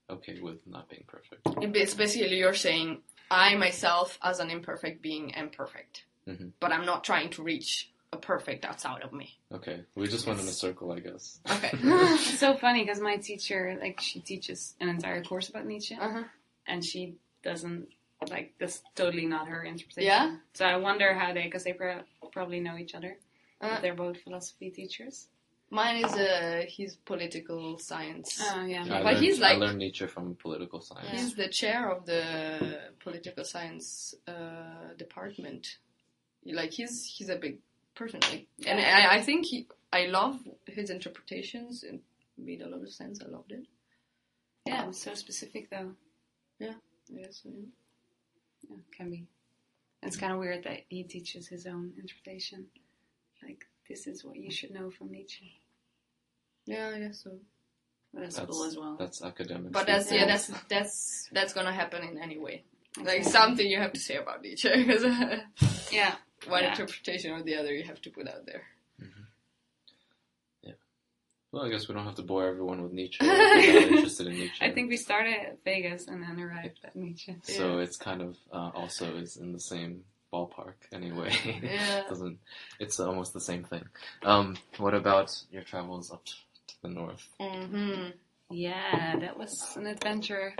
[0.09, 1.41] okay with not being perfect.
[1.61, 3.01] It's basically you're saying
[3.31, 6.51] I myself as an imperfect being am perfect, Mhm.
[6.59, 9.37] but I'm not trying to reach a perfect outside of me.
[9.53, 11.39] Okay, we just went in a circle, I guess.
[11.49, 11.69] Okay.
[11.73, 16.23] it's so funny because my teacher, like, she teaches an entire course about Nietzsche, uh-huh.
[16.67, 17.87] and she doesn't
[18.29, 20.07] like that's totally not her interpretation.
[20.07, 20.35] Yeah?
[20.53, 22.01] So I wonder how they, because they pro-
[22.31, 23.17] probably know each other.
[23.61, 25.27] Uh, They're both philosophy teachers.
[25.71, 28.41] Mine is uh, he's political science.
[28.41, 28.83] Oh yeah.
[28.83, 31.09] I But learned, he's like- I learned Nietzsche from political science.
[31.11, 35.77] He's the chair of the political science uh, department.
[36.45, 37.59] Like he's he's a big
[37.95, 41.83] person, like, and I, I think he I love his interpretations.
[41.83, 41.99] It
[42.37, 43.21] made a lot of sense.
[43.25, 43.65] I loved it.
[44.65, 45.91] Yeah, it was so specific though.
[46.59, 46.73] Yeah.
[47.09, 47.41] Yes.
[47.45, 47.51] Yeah.
[48.69, 49.25] Yeah, can be.
[50.03, 52.65] It's kind of weird that he teaches his own interpretation.
[53.43, 55.59] Like this is what you should know from Nietzsche.
[56.65, 57.31] Yeah, I guess so.
[58.13, 58.95] But that's, That's- cool as well.
[58.97, 59.71] That's academic.
[59.71, 62.63] But that's yeah, that's that's that's gonna happen in any way.
[62.97, 63.31] Like Exactly.
[63.31, 65.03] something you have to say about Nietzsche because
[65.91, 66.15] Yeah.
[66.47, 66.71] One Yeah.
[66.71, 68.63] interpretation or the other you have to put out there.
[70.63, 70.73] Yeah.
[71.51, 73.17] Well, I guess we don't have to bore everyone with Nietzsche.
[73.21, 74.65] if they're not interested in Nietzsche.
[74.65, 77.35] I think we started at Vegas and then arrived at Nietzsche.
[77.43, 77.79] so.
[77.79, 81.33] It's kind of uh, also is in the same ballpark anyway.
[81.63, 82.03] Yeah.
[82.09, 82.39] Doesn't
[82.79, 83.83] it's almost the same thing.
[84.23, 86.33] Um, what about your travels up to
[86.81, 87.25] the north?
[87.39, 88.09] Mm-hmm.
[88.51, 90.53] Yeah, that was an adventure.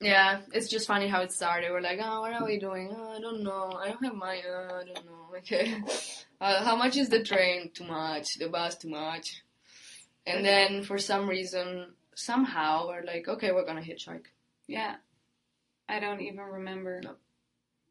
[0.00, 1.70] Yeah, it's just funny how it started.
[1.70, 2.94] We're like, oh, what are we doing?
[2.96, 3.78] Oh, I don't know.
[3.78, 4.42] I don't have money.
[4.48, 5.16] Oh, I don't know.
[5.38, 5.80] Okay.
[6.40, 7.70] Uh, how much is the train?
[7.72, 8.34] Too much.
[8.34, 8.76] The bus?
[8.76, 9.42] Too much.
[10.26, 14.26] And then for some reason, somehow, we're like, okay, we're gonna hitchhike.
[14.66, 14.96] Yeah.
[15.88, 17.00] I don't even remember.
[17.02, 17.14] No.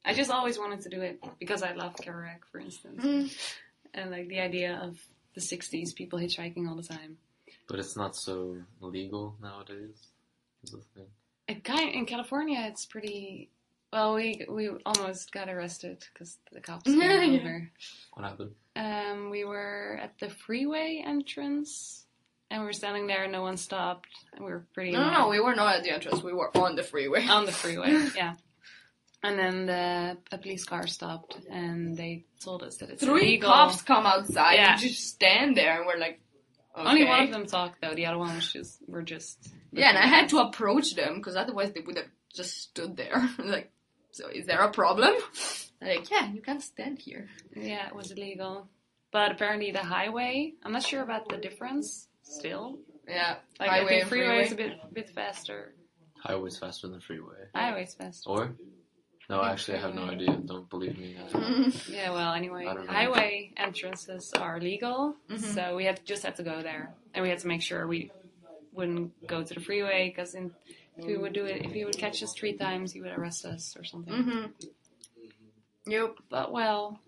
[0.06, 3.04] I just always wanted to do it because I love Kerouac, for instance.
[3.04, 3.54] Mm.
[3.94, 5.00] And like the idea of
[5.36, 7.18] the 60s, people hitchhiking all the time.
[7.68, 10.08] But it's not so legal nowadays.
[11.50, 11.78] Is the thing.
[11.78, 13.50] It kind in California, it's pretty.
[13.92, 17.40] Well, we we almost got arrested because the cops came Yeah, yeah.
[17.40, 17.72] over.
[18.14, 18.52] What happened?
[18.76, 22.06] Um, we were at the freeway entrance,
[22.52, 24.92] and we were standing there, and no one stopped, and we were pretty.
[24.92, 25.28] No, no, no.
[25.30, 26.22] We were not at the entrance.
[26.22, 27.26] We were on the freeway.
[27.28, 28.36] on the freeway, yeah.
[29.24, 33.50] And then the a police car stopped, and they told us that it's Three illegal.
[33.52, 34.74] cops come outside Yeah.
[34.74, 36.22] and just stand there, and we're like,
[36.78, 36.88] okay.
[36.90, 37.96] Only one of them talked though.
[37.96, 39.50] The other one was just were just.
[39.72, 43.28] Yeah, and I had to approach them because otherwise they would have just stood there.
[43.44, 43.72] like,
[44.12, 45.14] so is there a problem?
[45.82, 47.28] like, yeah, you can't stand here.
[47.56, 48.68] Yeah, it was illegal,
[49.12, 50.54] but apparently the highway.
[50.64, 52.08] I'm not sure about the difference.
[52.24, 54.46] Still, Yeah, like highway I think freeway freeway.
[54.46, 55.74] is a bit bit faster.
[56.24, 57.48] Highway's faster than freeway.
[57.56, 58.30] Highway's faster.
[58.30, 58.52] Or?
[59.30, 60.36] No, think actually, I have no idea.
[60.46, 61.16] Don't believe me.
[61.90, 62.94] Yeah, well, anyway, I don't know.
[62.94, 65.40] highway entrances are legal, Mhm.
[65.56, 68.12] so we had just had to go there, and we had to make sure we
[68.80, 72.24] wouldn't go to the freeway because if we would do it, if he would catch
[72.24, 74.14] us three times, he would arrest us or something.
[74.14, 74.44] Mhm.
[75.96, 76.12] Yep.
[76.30, 77.00] But well,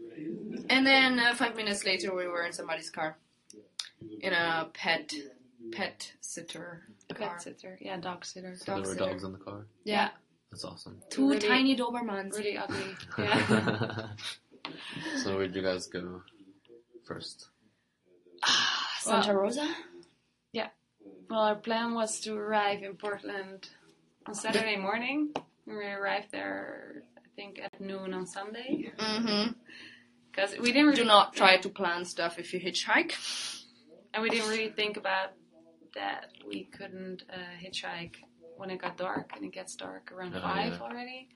[0.69, 3.17] And then uh, five minutes later, we were in somebody's car,
[4.27, 5.13] in a pet
[5.71, 6.67] pet sitter
[7.09, 7.29] a car.
[7.29, 8.55] pet sitter, yeah, dog sitter.
[8.57, 9.05] So there Dog were sitter.
[9.09, 9.65] dogs in the car.
[9.83, 10.09] Yeah.
[10.51, 10.95] That's awesome.
[11.09, 12.33] Two Really- tiny Dobermans.
[12.37, 12.91] Really ugly.
[13.17, 14.07] Yeah.
[15.23, 16.21] so where'd you guys go
[17.07, 17.47] first?
[18.99, 19.67] Santa Rosa.
[21.31, 23.69] Well, our plan was to arrive in Portland
[24.25, 25.29] on Saturday morning.
[25.65, 28.91] We arrived there, I think, at noon on Sunday.
[28.97, 29.53] Mm-hmm.
[30.29, 33.13] Because we didn't really Do not try to plan stuff if you hitchhike.
[34.13, 35.29] and we didn't really think about
[35.95, 38.15] that we couldn't uh, hitchhike
[38.57, 40.79] when it got dark, and it gets dark around Oh, five yeah.
[40.81, 41.29] already.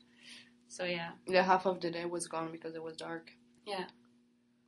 [0.67, 3.31] So yeah, Yeah, half of the day was gone because it was dark.
[3.65, 3.85] Yeah.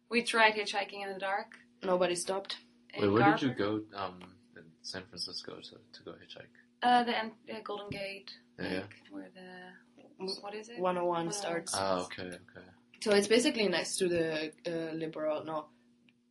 [0.10, 1.48] We tried hitchhiking in the dark.
[1.84, 2.58] Nobody stopped.
[2.94, 3.82] in Wait, where did you go?
[3.94, 4.28] Um, in
[4.88, 6.56] San Francisco to to go hitchhike.
[6.82, 8.84] Uh, the uh, Golden Gate, Yeah, yeah.
[9.10, 9.50] where the
[10.42, 10.80] what is it?
[10.80, 11.74] 101 starts.
[11.76, 12.66] Ah, okay, okay.
[13.02, 15.66] So it's basically next to the uh, liberal, no,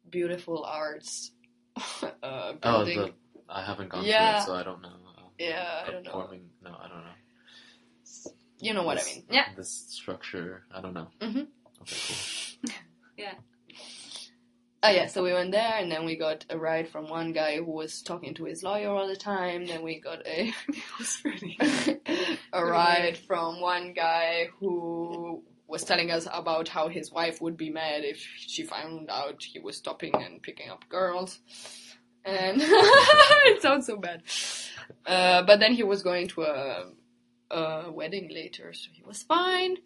[0.09, 1.33] beautiful arts
[2.03, 2.99] uh, Oh, building.
[2.99, 3.13] the
[3.49, 4.33] I haven't gone Yeah.
[4.33, 4.97] to it, so I don't know.
[5.19, 6.11] Uh, Yeah, I don't know.
[6.13, 6.51] Performing?
[6.63, 7.19] No, I don't know.
[8.59, 9.23] You know what I mean.
[9.31, 9.49] Yeah.
[9.55, 11.09] This structure, I don't know.
[11.21, 11.47] Mhm.
[11.83, 12.73] Okay, cool.
[14.87, 17.57] Oh yeah, so we went there, and then we got a ride from one guy
[17.57, 19.67] who was talking to his lawyer all the time.
[19.67, 20.55] Then we got a
[22.53, 27.69] a ride from one guy who was telling us about how his wife would be
[27.69, 31.41] mad if she found out he was stopping and picking up girls.
[32.25, 34.23] And it sounds so bad.
[35.05, 36.85] Uh, but then he was going to a,
[37.51, 39.79] a wedding later, so he was fine.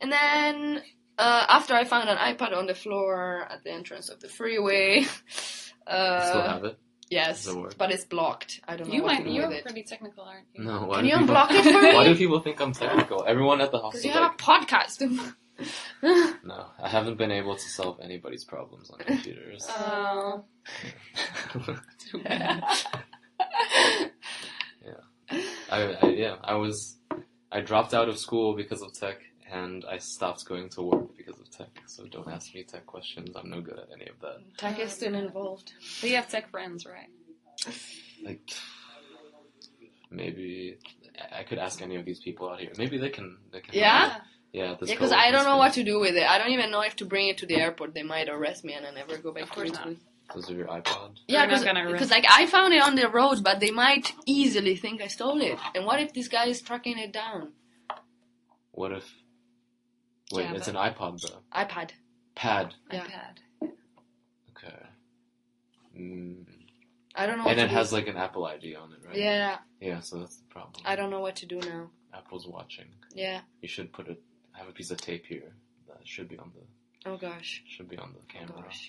[0.00, 0.82] And then
[1.18, 5.00] uh, after I found an iPad on the floor at the entrance of the freeway.
[5.00, 6.78] You still Uh, have it?
[7.10, 8.60] yes, it but it's blocked.
[8.66, 9.18] I don't know You might.
[9.18, 9.64] to do You're with it.
[9.64, 10.64] pretty technical, aren't you?
[10.64, 10.84] No.
[10.86, 11.94] Why Can do you people, unblock it for me?
[11.94, 13.24] Why do people think I'm technical?
[13.26, 13.90] Everyone at the hospital.
[13.92, 15.34] Because you have like, a podcast.
[16.44, 19.66] no, I haven't been able to solve anybody's problems on computers.
[19.70, 20.44] Oh.
[22.28, 22.60] Uh,
[25.70, 26.96] I, I yeah, I was
[27.50, 29.18] I dropped out of school because of tech,
[29.52, 31.68] and I stopped going to work because of tech.
[31.86, 33.30] So don't ask me tech questions.
[33.36, 34.38] I'm no good at any of that.
[34.58, 35.72] Tech is still involved.
[36.00, 37.08] But you have tech friends, right?
[38.24, 38.40] Like
[40.10, 40.78] maybe
[41.18, 42.72] I- I could ask any of these people out here.
[42.78, 43.38] Maybe they can.
[43.52, 44.20] They can Yeah?
[44.52, 44.74] Yeah.
[44.80, 46.22] This Yeah, because I don't know what to do with it.
[46.28, 47.94] I don't even know if to bring it to the airport.
[47.94, 49.98] They might arrest me and I never go back Of course Italy.
[50.34, 51.18] Those are your iPod.
[51.28, 53.70] Yeah, They're not gonna arrest because like I found it on the road, but they
[53.70, 55.58] might easily think I stole it.
[55.74, 57.52] And what if this guy is tracking it down?
[58.72, 59.06] What if?
[60.32, 61.40] Wait, Yeah, it's an iPod though.
[61.54, 61.90] iPad.
[62.34, 62.74] Pad.
[62.92, 63.04] Yeah.
[63.04, 63.70] iPad.
[64.50, 64.76] Okay.
[65.98, 66.44] Mm.
[67.14, 67.44] I don't know.
[67.44, 67.74] What And to it do.
[67.74, 69.16] has like an Apple ID on it, right?
[69.16, 70.00] Yeah, Yeah.
[70.00, 70.82] So that's the problem.
[70.84, 71.90] I don't know what to do now.
[72.12, 72.86] Apple's watching.
[73.14, 73.40] Yeah.
[73.62, 74.20] You should put it.
[74.52, 75.52] Have a piece of tape here.
[75.88, 77.62] That should be on the Oh gosh.
[77.68, 78.62] should be on the Oh camera.
[78.62, 78.88] gosh.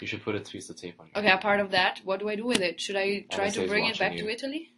[0.00, 1.08] You should put a piece of tape on.
[1.14, 2.00] Your Okay, a part of that.
[2.04, 2.80] What do I do with it?
[2.80, 4.24] Should I try NSA to bring it back you.
[4.24, 4.72] to Italy?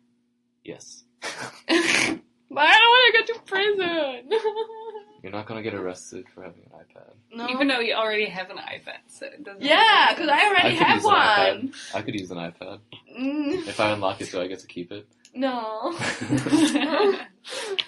[0.64, 1.02] Yes.
[1.20, 1.28] but
[1.70, 2.16] I
[2.48, 4.30] don't want to go to prison.
[5.22, 7.12] You're not gonna get arrested for having an iPad.
[7.36, 7.48] no.
[7.48, 9.62] Even though you already have an iPad, so it doesn't.
[9.62, 11.68] yeah, because I already I could have use an one.
[11.72, 11.94] iPad.
[11.96, 12.78] I could use an iPad.
[13.18, 15.06] Mm, If I unlock it, do I get to keep it?
[15.34, 15.94] no.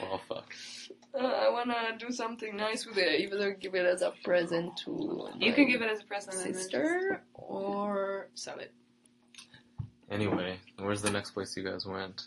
[0.01, 0.53] Well, fuck.
[1.15, 4.77] Uh, I wanna do something nice with it, Even either give it as a present
[4.85, 6.35] to you can give it as a present.
[6.37, 8.73] and then just- sister or sell it.
[10.11, 12.23] Anyway, where's the next place you guys went?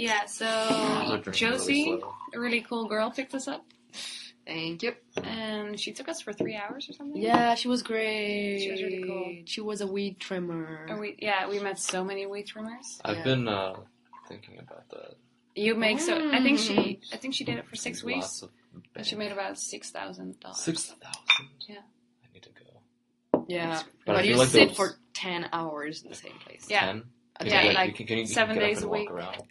[0.00, 2.02] Yeah, so Josie, really
[2.34, 3.64] a really cool girl, picked us up,
[4.46, 4.92] Thank you.
[5.22, 7.20] and she took us for three hours or something.
[7.20, 8.60] Yeah, she was great.
[8.62, 9.36] She was really cool.
[9.44, 10.86] She was a weed trimmer.
[10.88, 13.00] Or we, yeah, we met so many weed trimmers.
[13.04, 13.24] I've Yeah.
[13.24, 13.74] been uh,
[14.28, 15.16] thinking about that.
[15.54, 16.14] You make so.
[16.32, 16.74] I think she.
[16.74, 16.98] Mm.
[17.12, 18.50] I think she did it for six Lots weeks, of
[18.96, 20.58] and she made about six thousand dollars.
[20.60, 21.48] six thousand.
[21.68, 21.74] Yeah.
[22.24, 23.44] I need to go.
[23.48, 26.66] yeah, But but, you feel like sit those- for ten hours in the same place.
[26.70, 26.86] Yeah.
[26.86, 27.02] Ten.
[27.38, 29.10] I Yeah, like, like can, can you, seven get days and a walk week.
[29.10, 29.42] Around?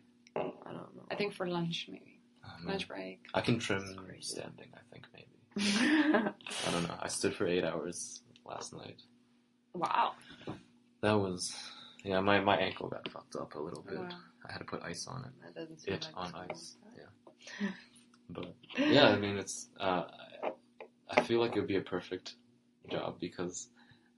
[0.65, 1.03] I don't know.
[1.11, 2.19] I think for lunch maybe.
[2.45, 2.49] Oh.
[2.65, 3.19] Lunch break.
[3.33, 4.21] I can trim crazy.
[4.35, 4.67] standing.
[4.73, 5.27] I think maybe.
[6.67, 6.95] I don't know.
[7.01, 9.01] I stood for eight hours last night.
[9.73, 10.13] wow.
[11.01, 11.53] That was
[12.03, 12.19] yeah.
[12.19, 13.97] My my ankle got fucked up a little bit.
[13.99, 14.09] Wow.
[14.47, 15.31] I had to put ice on it.
[15.43, 16.47] That doesn't sound It like on fun.
[16.51, 16.75] ice.
[16.97, 17.69] Yeah.
[18.29, 19.67] But yeah, I mean it's.
[19.79, 20.03] Uh,
[20.43, 20.51] I-
[21.11, 22.35] I feel like it would be a perfect
[22.91, 23.69] job because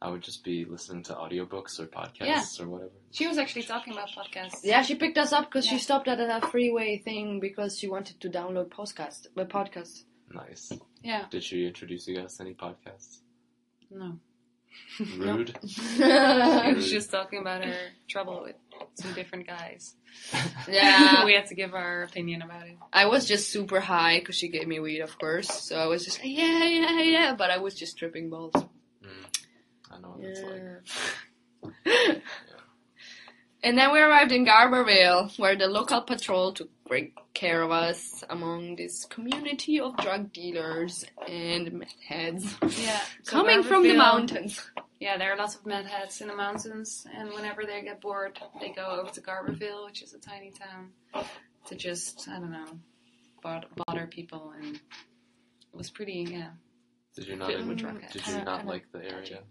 [0.01, 2.91] I would just be listening to audiobooks or podcasts or whatever.
[3.11, 4.61] She was actually talking about podcasts.
[4.63, 5.73] Yeah, she picked us up because Yeah.
[5.73, 10.03] she stopped at a freeway thing because she wanted to download podcast, the podcast.
[10.33, 10.71] Nice.
[11.03, 11.25] Yeah.
[11.29, 13.19] Did she introduce you guys to any podcasts?
[13.91, 14.17] No.
[15.17, 15.55] Rude.
[15.67, 17.75] She was just talking about her
[18.09, 18.55] trouble with
[18.95, 19.95] some different guys.
[20.69, 22.77] yeah, we had to give our opinion about it.
[22.91, 25.49] I was just super high because she gave me weed, of course.
[25.67, 28.53] So I was just like, yeah, yeah, yeah, but I was just tripping balls.
[30.03, 31.85] I know what it's like.
[31.85, 32.13] Yeah.
[33.63, 38.23] And then we arrived in Garberville, where the local patrol took great care of us
[38.27, 42.99] among this community of drug dealers and meth heads Yeah.
[43.23, 44.67] so coming from the mountains.
[44.99, 48.39] Yeah, there are lots of meth heads in the mountains, and whenever they get bored,
[48.59, 51.25] they go over to Garberville, which is a tiny town,
[51.67, 52.79] to just I don't know,
[53.43, 54.81] bod- bother people, and it
[55.75, 56.49] was pretty yeah.
[57.15, 57.49] Did you not?
[57.49, 59.41] Filled with drug Did you not like the area?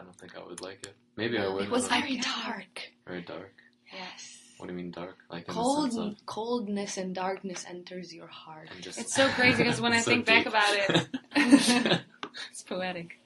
[0.00, 0.02] Touchy.
[0.02, 0.94] I don't think I would like it.
[1.16, 1.64] Maybe I would.
[1.64, 2.22] It was very Yeah.
[2.46, 2.80] dark.
[3.06, 3.54] very dark.
[3.92, 4.36] Yes.
[4.58, 5.16] What do you mean dark?
[5.30, 8.68] Like in Cold, the of coldness and darkness enters your heart.
[8.80, 11.08] just It's so crazy because when I So think back about it,
[12.50, 13.18] it's poetic.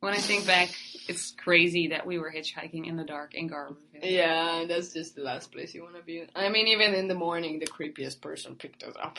[0.00, 0.68] When I think back,
[1.08, 3.78] it's crazy that we were hitchhiking in the dark in Garberville.
[4.02, 6.24] Yeah, that's just the last place you want to be.
[6.36, 9.18] I mean, even in the morning, the creepiest person picked us up.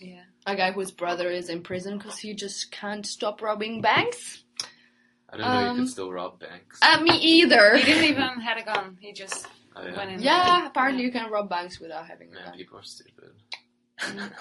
[0.00, 0.22] Yeah.
[0.46, 4.43] A guy whose brother is in prison because he just can't stop robbing banks.
[5.34, 6.78] I didn't know you Um, could still rob banks.
[6.80, 7.76] Uh, me either.
[7.76, 8.96] He didn't even had a gun.
[9.00, 9.96] He just Oh, yeah.
[9.96, 10.22] went in.
[10.22, 12.56] Yeah, apparently you can rob banks without having a Man, gun.
[12.56, 13.32] people are stupid.
[14.14, 14.28] Yeah.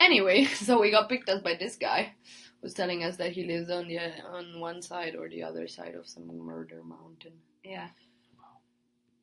[0.00, 2.12] Anyway, so we got picked up by this guy,
[2.60, 5.94] who's telling us that he lives on the on one side or the other side
[5.94, 7.34] of some murder mountain.
[7.64, 7.88] Yeah.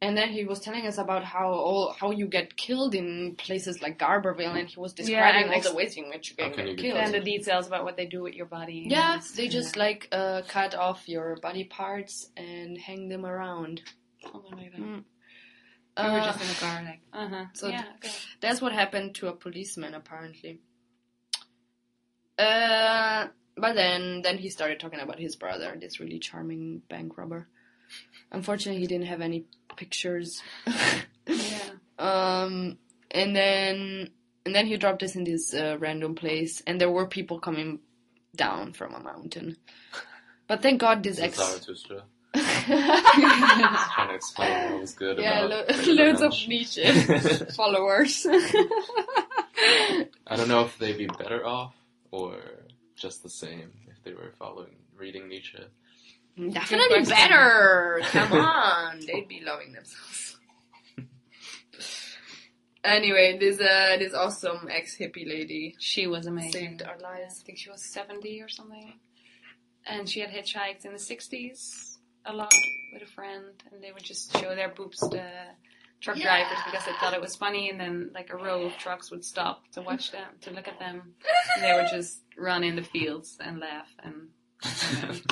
[0.01, 3.81] And then he was telling us about how all how you get killed in places
[3.81, 6.45] like Garberville, and he was describing and all ex- the ways in which you How
[6.45, 6.97] can can get you get killed.
[7.03, 8.85] And the details about what they do with your body.
[8.89, 13.25] Yeah, and- they just yeah, like uh, cut off your body parts and hang them
[13.25, 13.81] around.
[14.23, 14.79] something like that.
[14.81, 15.03] Mm.
[15.97, 17.45] we were Uh, just in the car, like, uh huh.
[17.53, 17.83] so yeah.
[17.97, 18.09] Okay.
[18.39, 20.61] that's what happened to a policeman, apparently.
[22.37, 23.27] Uh,
[23.57, 27.49] but then, then he started talking about his brother, this really charming bank robber.
[28.31, 30.41] Unfortunately, he didn't have any pictures.
[31.27, 31.59] Yeah.
[31.99, 32.77] um,
[33.11, 34.09] and then,
[34.45, 37.79] and then he dropped us in this uh, random place, and there were people coming
[38.35, 39.57] down from a mountain.
[40.47, 41.37] But thank God, this ex.
[41.37, 42.03] Zarathustra.
[42.33, 46.85] Trying to explain what was good yeah, about lo- loads of Nietzsche
[47.55, 48.25] followers.
[48.29, 50.05] I
[50.35, 51.73] don't know if they'd be better off
[52.11, 52.37] or
[52.95, 55.57] just the same if they were following reading Nietzsche.
[56.51, 57.09] Definitely question.
[57.15, 57.99] better.
[58.03, 60.37] Come on, they'd be loving themselves.
[62.83, 66.51] anyway, this uh, this awesome ex hippie lady She was amazing.
[66.51, 68.93] saved our Yeah, I think she was 70 or something.
[69.85, 72.51] And she had hitchhiked in the 60s a lot
[72.93, 75.23] with a friend, and they would just show their boobs to
[76.01, 76.25] truck Yeah.
[76.43, 79.25] drivers because they thought it was funny, and then like a row of trucks would
[79.25, 81.15] stop to watch them, to look at them.
[81.55, 83.87] And they would just run in the fields and laugh.
[84.03, 84.29] And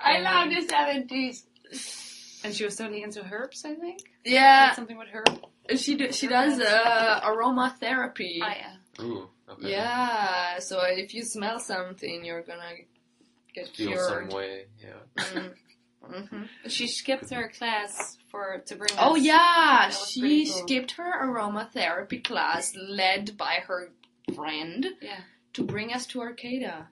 [0.00, 1.44] I love the seventies.
[2.44, 4.00] and she was totally into herbs, I think.
[4.24, 5.78] Yeah, Something with herb.
[5.78, 8.38] she do, she does uh, aromatherapy.
[8.42, 9.04] Oh, yeah.
[9.04, 9.70] Ooh, okay.
[9.70, 12.72] Yeah, so if you smell something, you're gonna
[13.54, 14.30] get Feel cured.
[14.30, 15.22] some way, yeah.
[15.32, 15.54] Mm.
[16.02, 16.48] Mhm.
[16.66, 18.90] She skipped her class for to bring.
[18.98, 20.54] Oh us- yeah, she cool.
[20.64, 23.92] skipped her aromatherapy class led by her
[24.34, 25.20] friend Yeah.
[25.52, 26.88] to bring us to Arcata.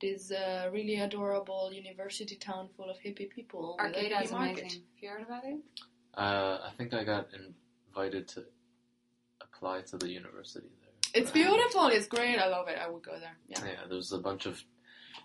[0.00, 3.76] This uh, really adorable university town full of hippie people.
[3.82, 4.58] with a Arcata hippie is market.
[4.60, 4.82] amazing.
[4.94, 5.58] Have you heard about it?
[6.14, 7.28] Uh, I think I got
[7.90, 8.44] invited to
[9.40, 11.22] apply to the university there.
[11.22, 11.86] It's beautiful.
[11.88, 12.38] It's great.
[12.38, 12.78] I love it.
[12.80, 13.36] I would go there.
[13.48, 13.58] Yeah.
[13.64, 14.62] Yeah, there's a bunch of.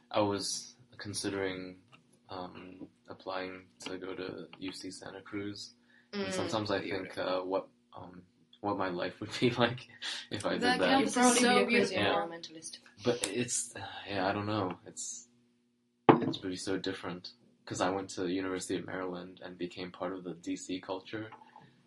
[0.10, 1.76] I was considering
[2.30, 5.74] um, applying to go to UC Santa Cruz,
[6.14, 6.34] and Mm.
[6.34, 8.22] sometimes I think uh, what um,
[8.64, 9.88] what my life would be like
[10.32, 11.00] if I did That that.
[11.02, 12.14] You'd probably so be a crazy beautiful.
[12.22, 12.78] environmentalist.
[13.04, 13.74] But it's
[14.10, 14.74] yeah, I don't know.
[14.88, 15.28] It's
[16.22, 17.32] it's really so different
[17.64, 21.28] because I went to the University of Maryland and became part of the DC culture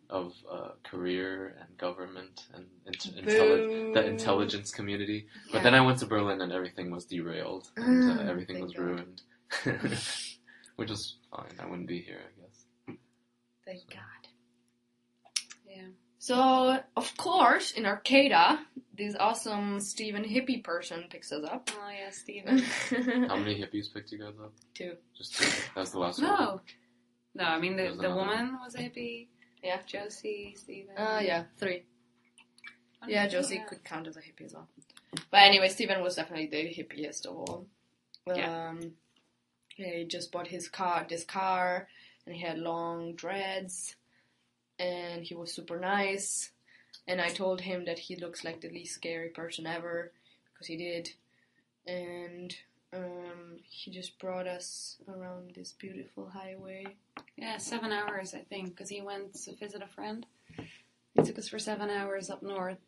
[0.08, 5.26] of uh, career and government and int- intelli- the intelligence community.
[5.52, 8.74] But then I went to Berlin and everything was derailed and uh, everything thank was
[8.74, 8.82] God.
[8.84, 9.22] ruined,
[10.76, 11.54] which is fine.
[11.60, 12.96] I wouldn't be here, I guess.
[13.64, 14.15] Thank God.
[16.28, 16.36] Yeah.
[16.36, 18.58] So, of course, in Arcata,
[18.96, 21.70] this awesome Steven hippie person picks us up.
[21.74, 22.58] Oh yeah, Steven.
[23.28, 24.52] How many hippies picked you guys up?
[24.74, 24.92] Two.
[25.16, 25.44] Just two.
[25.74, 26.30] That was the last one.
[26.30, 26.60] No.
[27.34, 29.28] No, I mean the, the another woman was a hippie.
[29.62, 29.78] Yeah.
[29.86, 30.96] Josie, Steven.
[30.96, 31.84] Uh, yeah, three.
[33.02, 34.68] Oh, Yeah, Josie could count as a hippie as well.
[35.30, 37.66] But anyway, Steven was definitely the hippiest of all.
[38.26, 38.68] Yeah.
[38.68, 38.92] Um,
[39.76, 41.88] yeah, he just bought his car, this car,
[42.24, 43.95] and he had long dreads,
[44.78, 46.50] and he was super nice.
[47.08, 50.12] And I told him that he looks like the least scary person ever,
[50.52, 51.10] because he did.
[51.86, 52.54] And
[52.92, 56.86] um, he just brought us around this beautiful highway.
[57.36, 60.26] Yeah, seven hours I think, because he went to visit a friend.
[61.14, 62.78] He took us for seven hours up north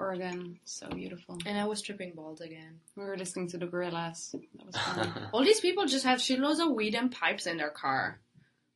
[0.00, 0.58] Oregon.
[0.64, 1.38] So beautiful.
[1.46, 2.80] And I was tripping balls again.
[2.96, 4.32] We were listening to the Gorillaz.
[4.32, 5.28] That was fun.
[5.32, 8.20] All these people just have shitloads of weed and pipes in their car.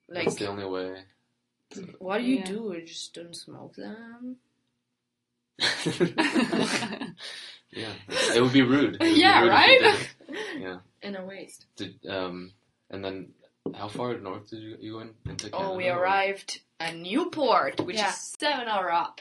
[0.08, 0.94] Like, That's the only way.
[1.98, 2.44] what do you Yeah.
[2.44, 2.74] do?
[2.76, 4.36] You just don't smoke them?
[7.70, 7.92] yeah,
[8.34, 8.94] it would be rude.
[8.94, 10.08] It would be Yeah, rude right?
[10.58, 10.78] Yeah.
[11.02, 11.66] In a waste.
[11.76, 12.52] Did um,
[12.90, 13.30] and then
[13.74, 15.70] how far north did you you went into Canada?
[15.72, 18.08] Oh, we or- arrived at Newport, which Yeah.
[18.08, 19.20] is seven hour up.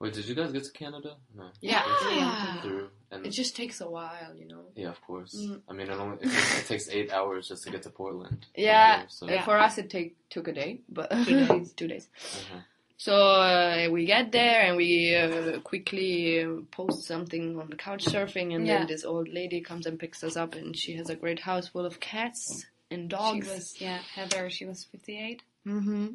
[0.00, 1.16] Wait, did you guys get to Canada?
[1.34, 1.50] No.
[1.60, 1.82] Yeah.
[2.10, 2.60] Yeah.
[2.62, 4.64] Through and It just takes a while, you know.
[4.74, 5.34] yeah, of course.
[5.34, 5.60] Mm.
[5.68, 8.46] I mean, it only it takes, it takes eight hours just to get to Portland.
[8.56, 11.72] Yeah, here, so, Uh, For us, it take took a day, but Two days.
[11.78, 12.08] two days.
[12.40, 12.60] uh-huh.
[12.96, 18.04] So uh, we get there and we uh, quickly uh, post something on the couch
[18.04, 18.78] surfing, and Yeah.
[18.78, 21.68] then this old lady comes and picks us up, and she has a great house
[21.68, 23.48] full of cats and she dogs.
[23.48, 24.48] was yeah Heather.
[24.50, 26.06] She was 58, hmm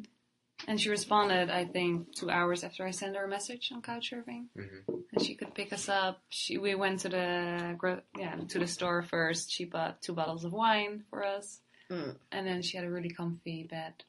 [0.68, 1.50] and she responded.
[1.50, 5.04] I think two hours after I sent her a message on Couchsurfing, Mhm.
[5.12, 6.22] and she could pick us up.
[6.28, 9.50] She we went to the yeah to the store first.
[9.50, 12.16] She bought two bottles of wine for us, Mm.
[12.32, 14.04] and then she had a really comfy bed.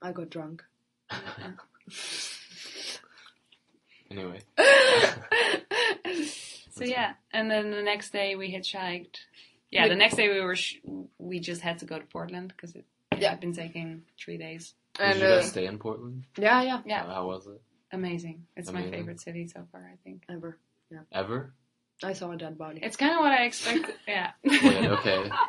[0.00, 0.64] I got drunk.
[4.10, 4.40] Anyway,
[6.72, 9.16] So yeah, and then the next day we hitchhiked.
[9.70, 10.76] Yeah, the next day we were sh-
[11.18, 12.84] we just had to go to Portland because it
[13.16, 13.30] Yeah.
[13.30, 14.74] had been taking three days.
[14.94, 16.24] Did and you uh, stay in Portland?
[16.38, 17.60] yeah, yeah, Yeah, How, how was it?
[17.92, 18.46] amazing.
[18.56, 19.80] It's my favorite city so far.
[19.92, 20.58] I think ever.
[20.90, 21.00] Yeah.
[21.12, 21.52] Ever?
[22.04, 22.80] I saw a dead body.
[22.82, 23.94] it's kind of what I expected.
[24.08, 24.30] Yeah.
[24.44, 25.30] Wait, okay.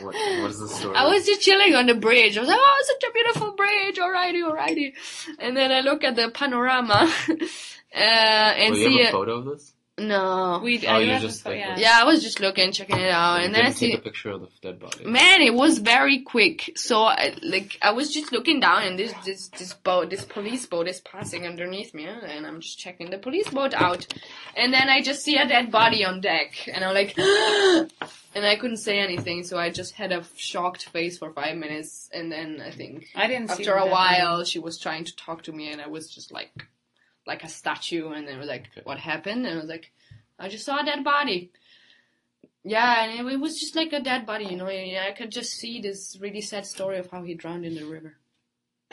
[0.00, 0.96] What what is the story?
[0.96, 2.36] I was just chilling on the bridge.
[2.38, 3.96] I was like, oh, it's such a beautiful bridge.
[3.98, 4.92] Alrighty, alrighty.
[5.38, 9.12] And then I look at the panorama uh, and Well, you see have a it.
[9.12, 9.74] photo of this?
[10.00, 10.60] No.
[10.64, 10.86] We.
[10.86, 11.76] Oh, you have just a like- yeah.
[11.78, 13.92] Yeah, I was just looking, checking it out, You and then I see.
[13.92, 15.04] a picture of the dead body.
[15.04, 16.72] Man, it was very quick.
[16.76, 20.64] So, I, like, I was just looking down, and this this this boat, this police
[20.66, 24.06] boat, is passing underneath me, and I'm just checking the police boat out,
[24.56, 27.16] and then I just see a dead body on deck, and I'm like,
[28.34, 32.08] and I couldn't say anything, so I just had a shocked face for five minutes,
[32.12, 33.48] and then I think I didn't.
[33.48, 36.10] see after a that while she was trying to talk to me, and I was
[36.10, 36.66] just like,
[37.26, 38.80] like a statue, and it was like, Okay.
[38.84, 39.46] what happened?
[39.46, 39.92] And I was like,
[40.38, 41.50] I just saw a dead body.
[42.64, 44.66] Yeah, and it, it was just like a dead body, you know.
[44.68, 47.84] and I could just see this really sad story of how he drowned in the
[47.84, 48.16] river.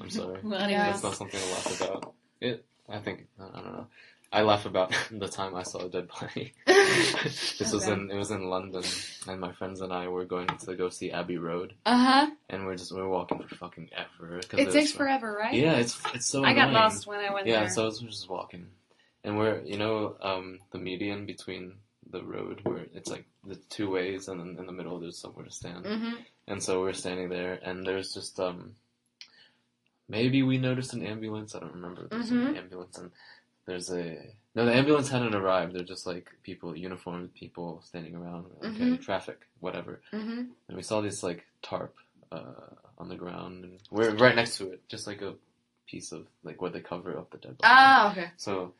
[0.00, 0.38] I'm sorry.
[0.44, 0.90] Well, Yeah.
[0.90, 2.14] That's not something to laugh about.
[2.40, 2.64] It.
[2.88, 3.26] I think.
[3.38, 3.86] I don't know.
[4.32, 6.52] I laugh about the time I saw a dead body.
[6.66, 8.10] this was in.
[8.10, 8.84] It was in London,
[9.26, 12.30] and my friends and I were going to go see Abbey Road, Uh huh.
[12.48, 14.40] and we're just we are walking for fucking ever.
[14.42, 15.54] 'cause It takes forever, right?
[15.54, 16.44] Yeah, it's it's so.
[16.44, 17.54] I got lost when I went there.
[17.54, 17.70] Yeah, there.
[17.70, 18.68] so I was just walking,
[19.24, 21.74] and we're you know um the median between
[22.10, 25.44] the road where it's like the two ways, and then in the middle there's somewhere
[25.44, 25.84] to stand.
[25.84, 26.14] Mm-hmm.
[26.46, 28.74] And so we're standing there, and there's just um,
[30.08, 31.54] maybe we noticed an ambulance.
[31.54, 32.06] I don't remember.
[32.08, 32.56] There's an Mhm.
[32.58, 33.10] ambulance, and
[33.70, 34.16] there's a
[34.56, 34.64] no.
[34.66, 35.74] The ambulance hadn't arrived.
[35.74, 38.46] They're just like people, uniformed people standing around.
[38.64, 39.00] Okay, Mhm.
[39.00, 40.00] traffic, whatever.
[40.12, 40.48] Mhm.
[40.66, 41.94] And we saw this like tarp
[42.32, 45.34] uh, on the ground, and we're right next to it, just like a
[45.86, 47.72] piece of like where they cover up the dead body.
[47.78, 48.28] Ah, okay.
[48.36, 48.74] So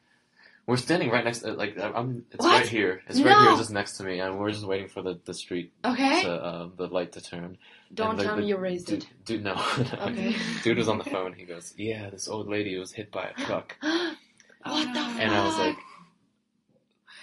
[0.66, 2.24] we're standing right next, to, like I'm.
[2.32, 2.52] It's What?
[2.60, 3.02] right here.
[3.08, 5.72] It's right here, just next to me, and we're just waiting for the the street,
[5.84, 6.22] Okay.
[6.22, 7.58] to, uh, the light to turn.
[7.94, 9.08] Don't And tell the me you raised dude, it.
[9.24, 9.54] Dude, no.
[10.08, 10.36] Okay.
[10.64, 11.32] dude was on the phone.
[11.32, 13.76] He goes, "Yeah, this old lady was hit by a truck,"
[14.64, 15.20] what the fuck?
[15.20, 15.76] and I was like,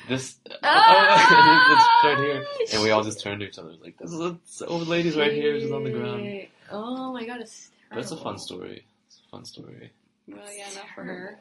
[0.10, 1.74] "This, Ah!
[1.74, 4.62] it's right here." And we all just turned to each other like, "This, is, this
[4.68, 5.60] old lady's right here.
[5.60, 8.86] She's on the ground." Oh my god, it's But it's a fun story.
[9.08, 9.92] It's a fun story.
[10.28, 11.40] well, yeah, not for her.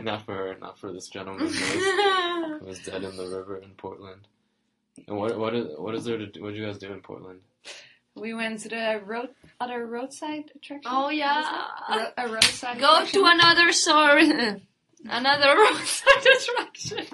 [0.02, 3.56] not for her, not for this gentleman who was, who was dead in the river
[3.58, 4.26] in Portland.
[5.08, 6.42] And what what is what is there to do?
[6.42, 7.40] What did you guys do in Portland?
[8.16, 9.28] We went to the road,
[9.60, 10.90] other roadside attraction.
[10.92, 11.64] Oh yeah.
[11.88, 12.78] Ro- a roadside.
[12.80, 13.22] Go attraction.
[13.22, 14.20] to another store.
[15.04, 17.06] another roadside attraction.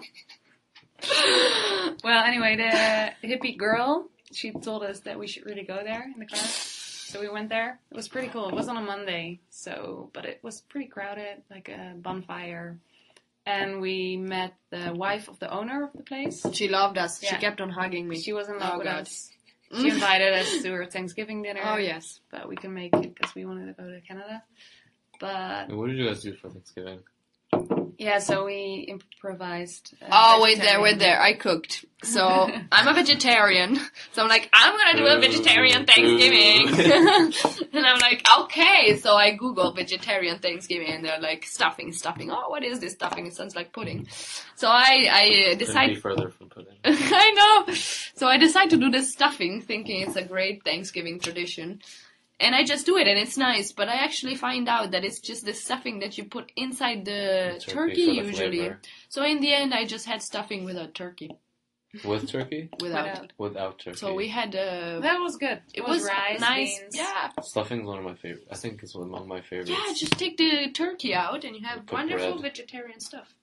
[2.02, 6.18] Well, anyway, the hippie girl, she told us that we should really go there in
[6.18, 6.38] the car.
[6.38, 7.78] So we went there.
[7.90, 8.48] It was pretty cool.
[8.48, 12.78] It was on a Monday, so but it was pretty crowded, like a bonfire.
[13.46, 16.44] And we met the wife of the owner of the place.
[16.52, 17.20] She loved us.
[17.22, 18.20] She kept on hugging me.
[18.20, 19.02] She was in love Oh, with God.
[19.02, 19.30] us.
[19.72, 21.60] She invited us to her Thanksgiving dinner.
[21.64, 22.18] Oh yes.
[22.30, 24.42] But we couldn't make it because we wanted to go to Canada.
[25.20, 27.00] But And what did you guys do for Thanksgiving?
[27.98, 29.94] Yeah, so we improvised.
[30.02, 30.82] uh, Oh wait, there, vegetarian.
[30.82, 31.20] wait there.
[31.20, 31.84] I cooked.
[32.02, 32.26] So
[32.72, 33.76] I'm a vegetarian.
[34.12, 36.68] So I'm like, I'm gonna do a vegetarian Thanksgiving.
[37.72, 38.96] and I'm like, okay.
[38.98, 42.30] So I Google vegetarian Thanksgiving, and they're like stuffing, stuffing.
[42.30, 43.26] Oh, what is this stuffing?
[43.26, 44.06] It sounds like pudding.
[44.56, 45.88] So I I Couldn't decide.
[45.88, 46.74] be further from pudding.
[46.84, 47.32] I
[47.66, 47.74] know.
[48.14, 51.80] So I decide to do this stuffing, thinking it's a great Thanksgiving tradition.
[52.38, 53.72] And I just do it, and it's nice.
[53.72, 57.58] But I actually find out that it's just the stuffing that you put inside the
[57.60, 58.58] Turkey turkey, for the usually.
[58.58, 58.80] flavor.
[59.08, 61.30] So in the end, I just had stuffing without turkey,
[62.04, 62.68] With turkey?
[62.80, 63.04] without.
[63.06, 63.32] Without.
[63.38, 63.96] Without turkey.
[63.96, 65.60] So we had uh, That was good.
[65.72, 66.78] it was, was rice, nice.
[66.80, 66.96] beans.
[66.96, 68.46] Yeah, Stuffing's one of my favorite.
[68.50, 69.70] I think it's one among my favorites.
[69.70, 69.92] yeah.
[69.94, 72.42] Just take the turkey out, and you have Put wonderful bread.
[72.54, 73.34] vegetarian stuff.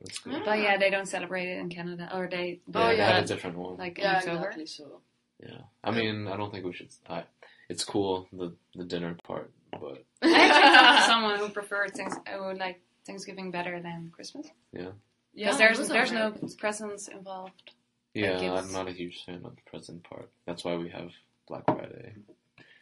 [0.00, 0.42] It's good.
[0.44, 3.12] But yeah, they don't celebrate it in Canada, or they Yeah, Oh, they yeah.
[3.14, 3.76] had a different one.
[3.78, 4.54] like in October.
[4.64, 5.00] so.
[5.40, 6.88] Yeah, I mean, I don't think we should.
[7.08, 7.24] I,
[7.68, 12.14] it's cool the the dinner part, but I actually talked to someone who preferred things,
[12.28, 14.90] who would like Thanksgiving better than Christmas yeah,
[15.34, 17.70] because there's there's no presents involved.
[18.14, 18.38] yeah.
[18.40, 20.28] gives- I'm not a huge fan of the present part.
[20.46, 21.10] That's why we have
[21.46, 22.14] Black Friday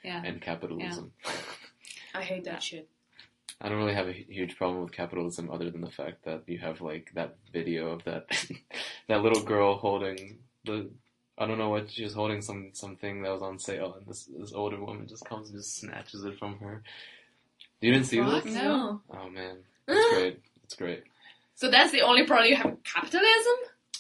[0.02, 0.22] Yeah.
[0.24, 1.12] and capitalism.
[2.14, 2.88] I hate that shit.
[3.61, 6.59] I don't really have a huge problem with capitalism, other than the fact that you
[6.59, 8.24] have like that video of that
[9.09, 10.90] that little girl holding the.
[11.39, 14.24] I don't know what she was holding some something that was on sale, and this
[14.39, 16.82] this older woman just comes and just snatches it from her.
[17.80, 18.55] You didn't see Fuck this?
[18.55, 19.01] No.
[19.11, 20.41] Oh man, it's great.
[20.64, 21.05] It's great.
[21.55, 23.57] So that's the only problem you have with capitalism?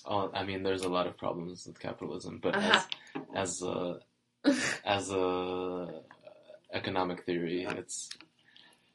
[0.06, 2.80] Oh, I mean, there's a lot of problems with capitalism, but Uh-huh.
[3.34, 4.00] as as a
[4.84, 6.02] as a
[6.72, 8.08] economic theory, it's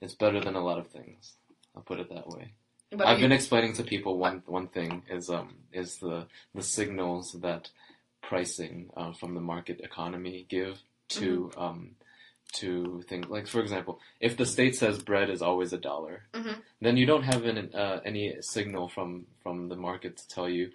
[0.01, 1.33] it's better than a lot of things.
[1.75, 2.53] I'll put it that way.
[2.91, 6.25] But I've you- been explaining to people one one thing is um is the
[6.55, 7.69] the signals that
[8.21, 11.91] pricing uh, from the market economy give to um
[12.53, 16.61] to things like for example if the state says bread is always a dollar Mhm.
[16.81, 20.71] then you don't have an, uh, any signal from from the market to tell you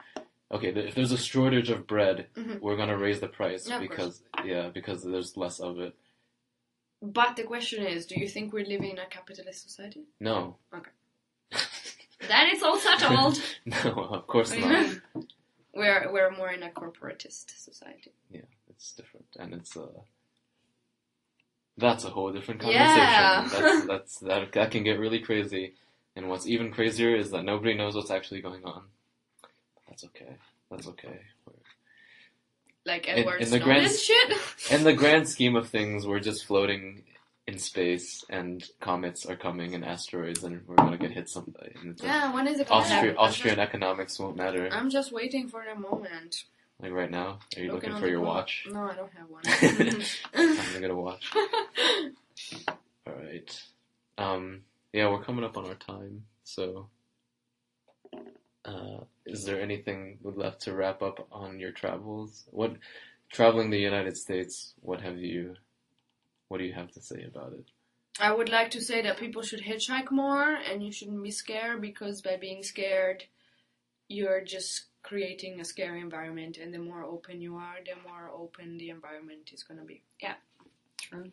[0.51, 2.61] okay if there's a shortage of bread Mhm.
[2.61, 5.95] we're gonna raise the price Yeah, because yeah because there's less of it
[7.03, 10.05] But the question is, do you think we're living in a capitalist society?
[10.21, 10.91] no Okay.
[12.31, 13.37] Then it's all settled.
[13.67, 15.25] no of course What do you not?
[15.77, 18.13] We're we're more in a corporatist society.
[18.31, 19.87] Yeah, it's different and it's uh
[21.79, 23.49] that's a whole different conversation Yeah.
[23.53, 25.75] that's that's that, that can get really crazy
[26.17, 28.83] and what's even crazier is that nobody knows what's actually going on
[29.89, 30.37] that's okay
[30.71, 31.21] that's okay
[32.87, 34.33] Like In- Edward in the Snowden grand- shit.
[34.71, 37.03] in the grand scheme of things we're just floating
[37.47, 42.03] in space and comets are coming and asteroids and we're gonna get hit someday it's
[42.03, 43.17] like, yeah, when is it gonna Austria, happen?
[43.19, 46.45] Austrian economics won't matter I'm just waiting for the moment.
[46.81, 49.43] like right now are you looking on for your watch No, I don't have one.
[50.35, 51.33] I'm gonna get a watch
[53.07, 53.63] All right.
[54.19, 56.89] Um, yeah, we're coming up on our time, so
[58.65, 62.45] uh, is there anything left to wrap up on your travels?
[62.51, 62.77] What
[63.31, 64.75] traveling the United States?
[64.81, 65.55] What have you?
[66.49, 67.65] What do you have to say about it?
[68.21, 71.81] I would like to say that people should hitchhike more and you shouldn't be scared
[71.83, 73.25] because by being scared,
[74.09, 76.57] you're just creating a scary environment.
[76.57, 80.03] And the more open you are, the more open the environment is going to be.
[80.21, 80.35] Yeah,
[80.99, 81.31] true.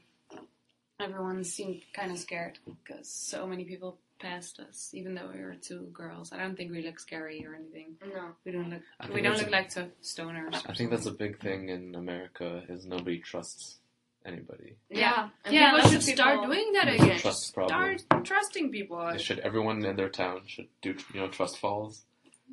[1.00, 5.56] Everyone seemed kind of scared because so many people passed us, even though we were
[5.56, 6.32] two girls.
[6.32, 7.96] I don't think we look scary or anything.
[8.14, 8.30] No.
[8.46, 8.82] We don't look.
[9.00, 10.62] I We don't look a- like two stoners.
[10.70, 13.80] I think that's a big thing in America is nobody trusts
[14.26, 14.76] anybody.
[14.90, 15.30] Yeah.
[15.46, 17.20] And Yeah, people should of start people- doing that again.
[17.20, 18.24] trust Start problem.
[18.24, 19.10] trusting people.
[19.12, 22.04] They should everyone in their town should do you know trust falls.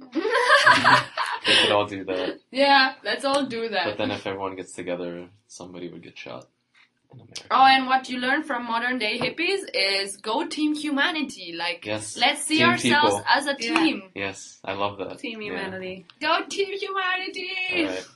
[1.47, 2.39] They should all do that.
[2.51, 3.85] yeah, let's all do that.
[3.87, 6.47] But then if everyone gets together, somebody would get shot.
[7.51, 11.55] Oh, and what you learn from modern day hippies is go team humanity.
[11.57, 12.17] Like, yes.
[12.17, 13.25] let's see Team ourselves people.
[13.29, 13.75] as a Yeah.
[13.75, 14.03] team.
[14.15, 15.19] Yes, I love that.
[15.19, 15.49] Team Yeah.
[15.49, 16.07] humanity.
[16.21, 17.51] Go team humanity!
[17.75, 18.07] Alright.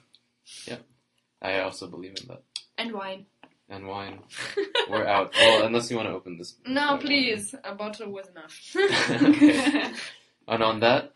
[0.66, 0.82] Yep.
[1.42, 2.42] I also believe in that.
[2.78, 3.26] And wine.
[3.68, 4.20] And wine.
[4.90, 5.32] We're out.
[5.34, 6.56] Well, unless you want to open this.
[6.66, 7.54] no, that please.
[7.64, 8.58] A bottle was enough.
[8.76, 9.92] Okay.
[10.46, 11.12] And on that,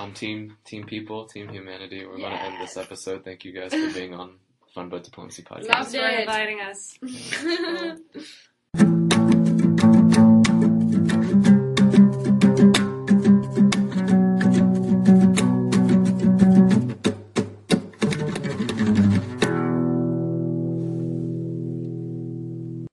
[0.00, 3.24] on Team Team People, Team Humanity, we're going to end this episode.
[3.24, 4.32] Thank you guys for being on
[4.74, 5.68] Fun Boat Diplomacy Podcast.
[5.68, 6.60] Love Thanks for inviting
[9.10, 9.20] us.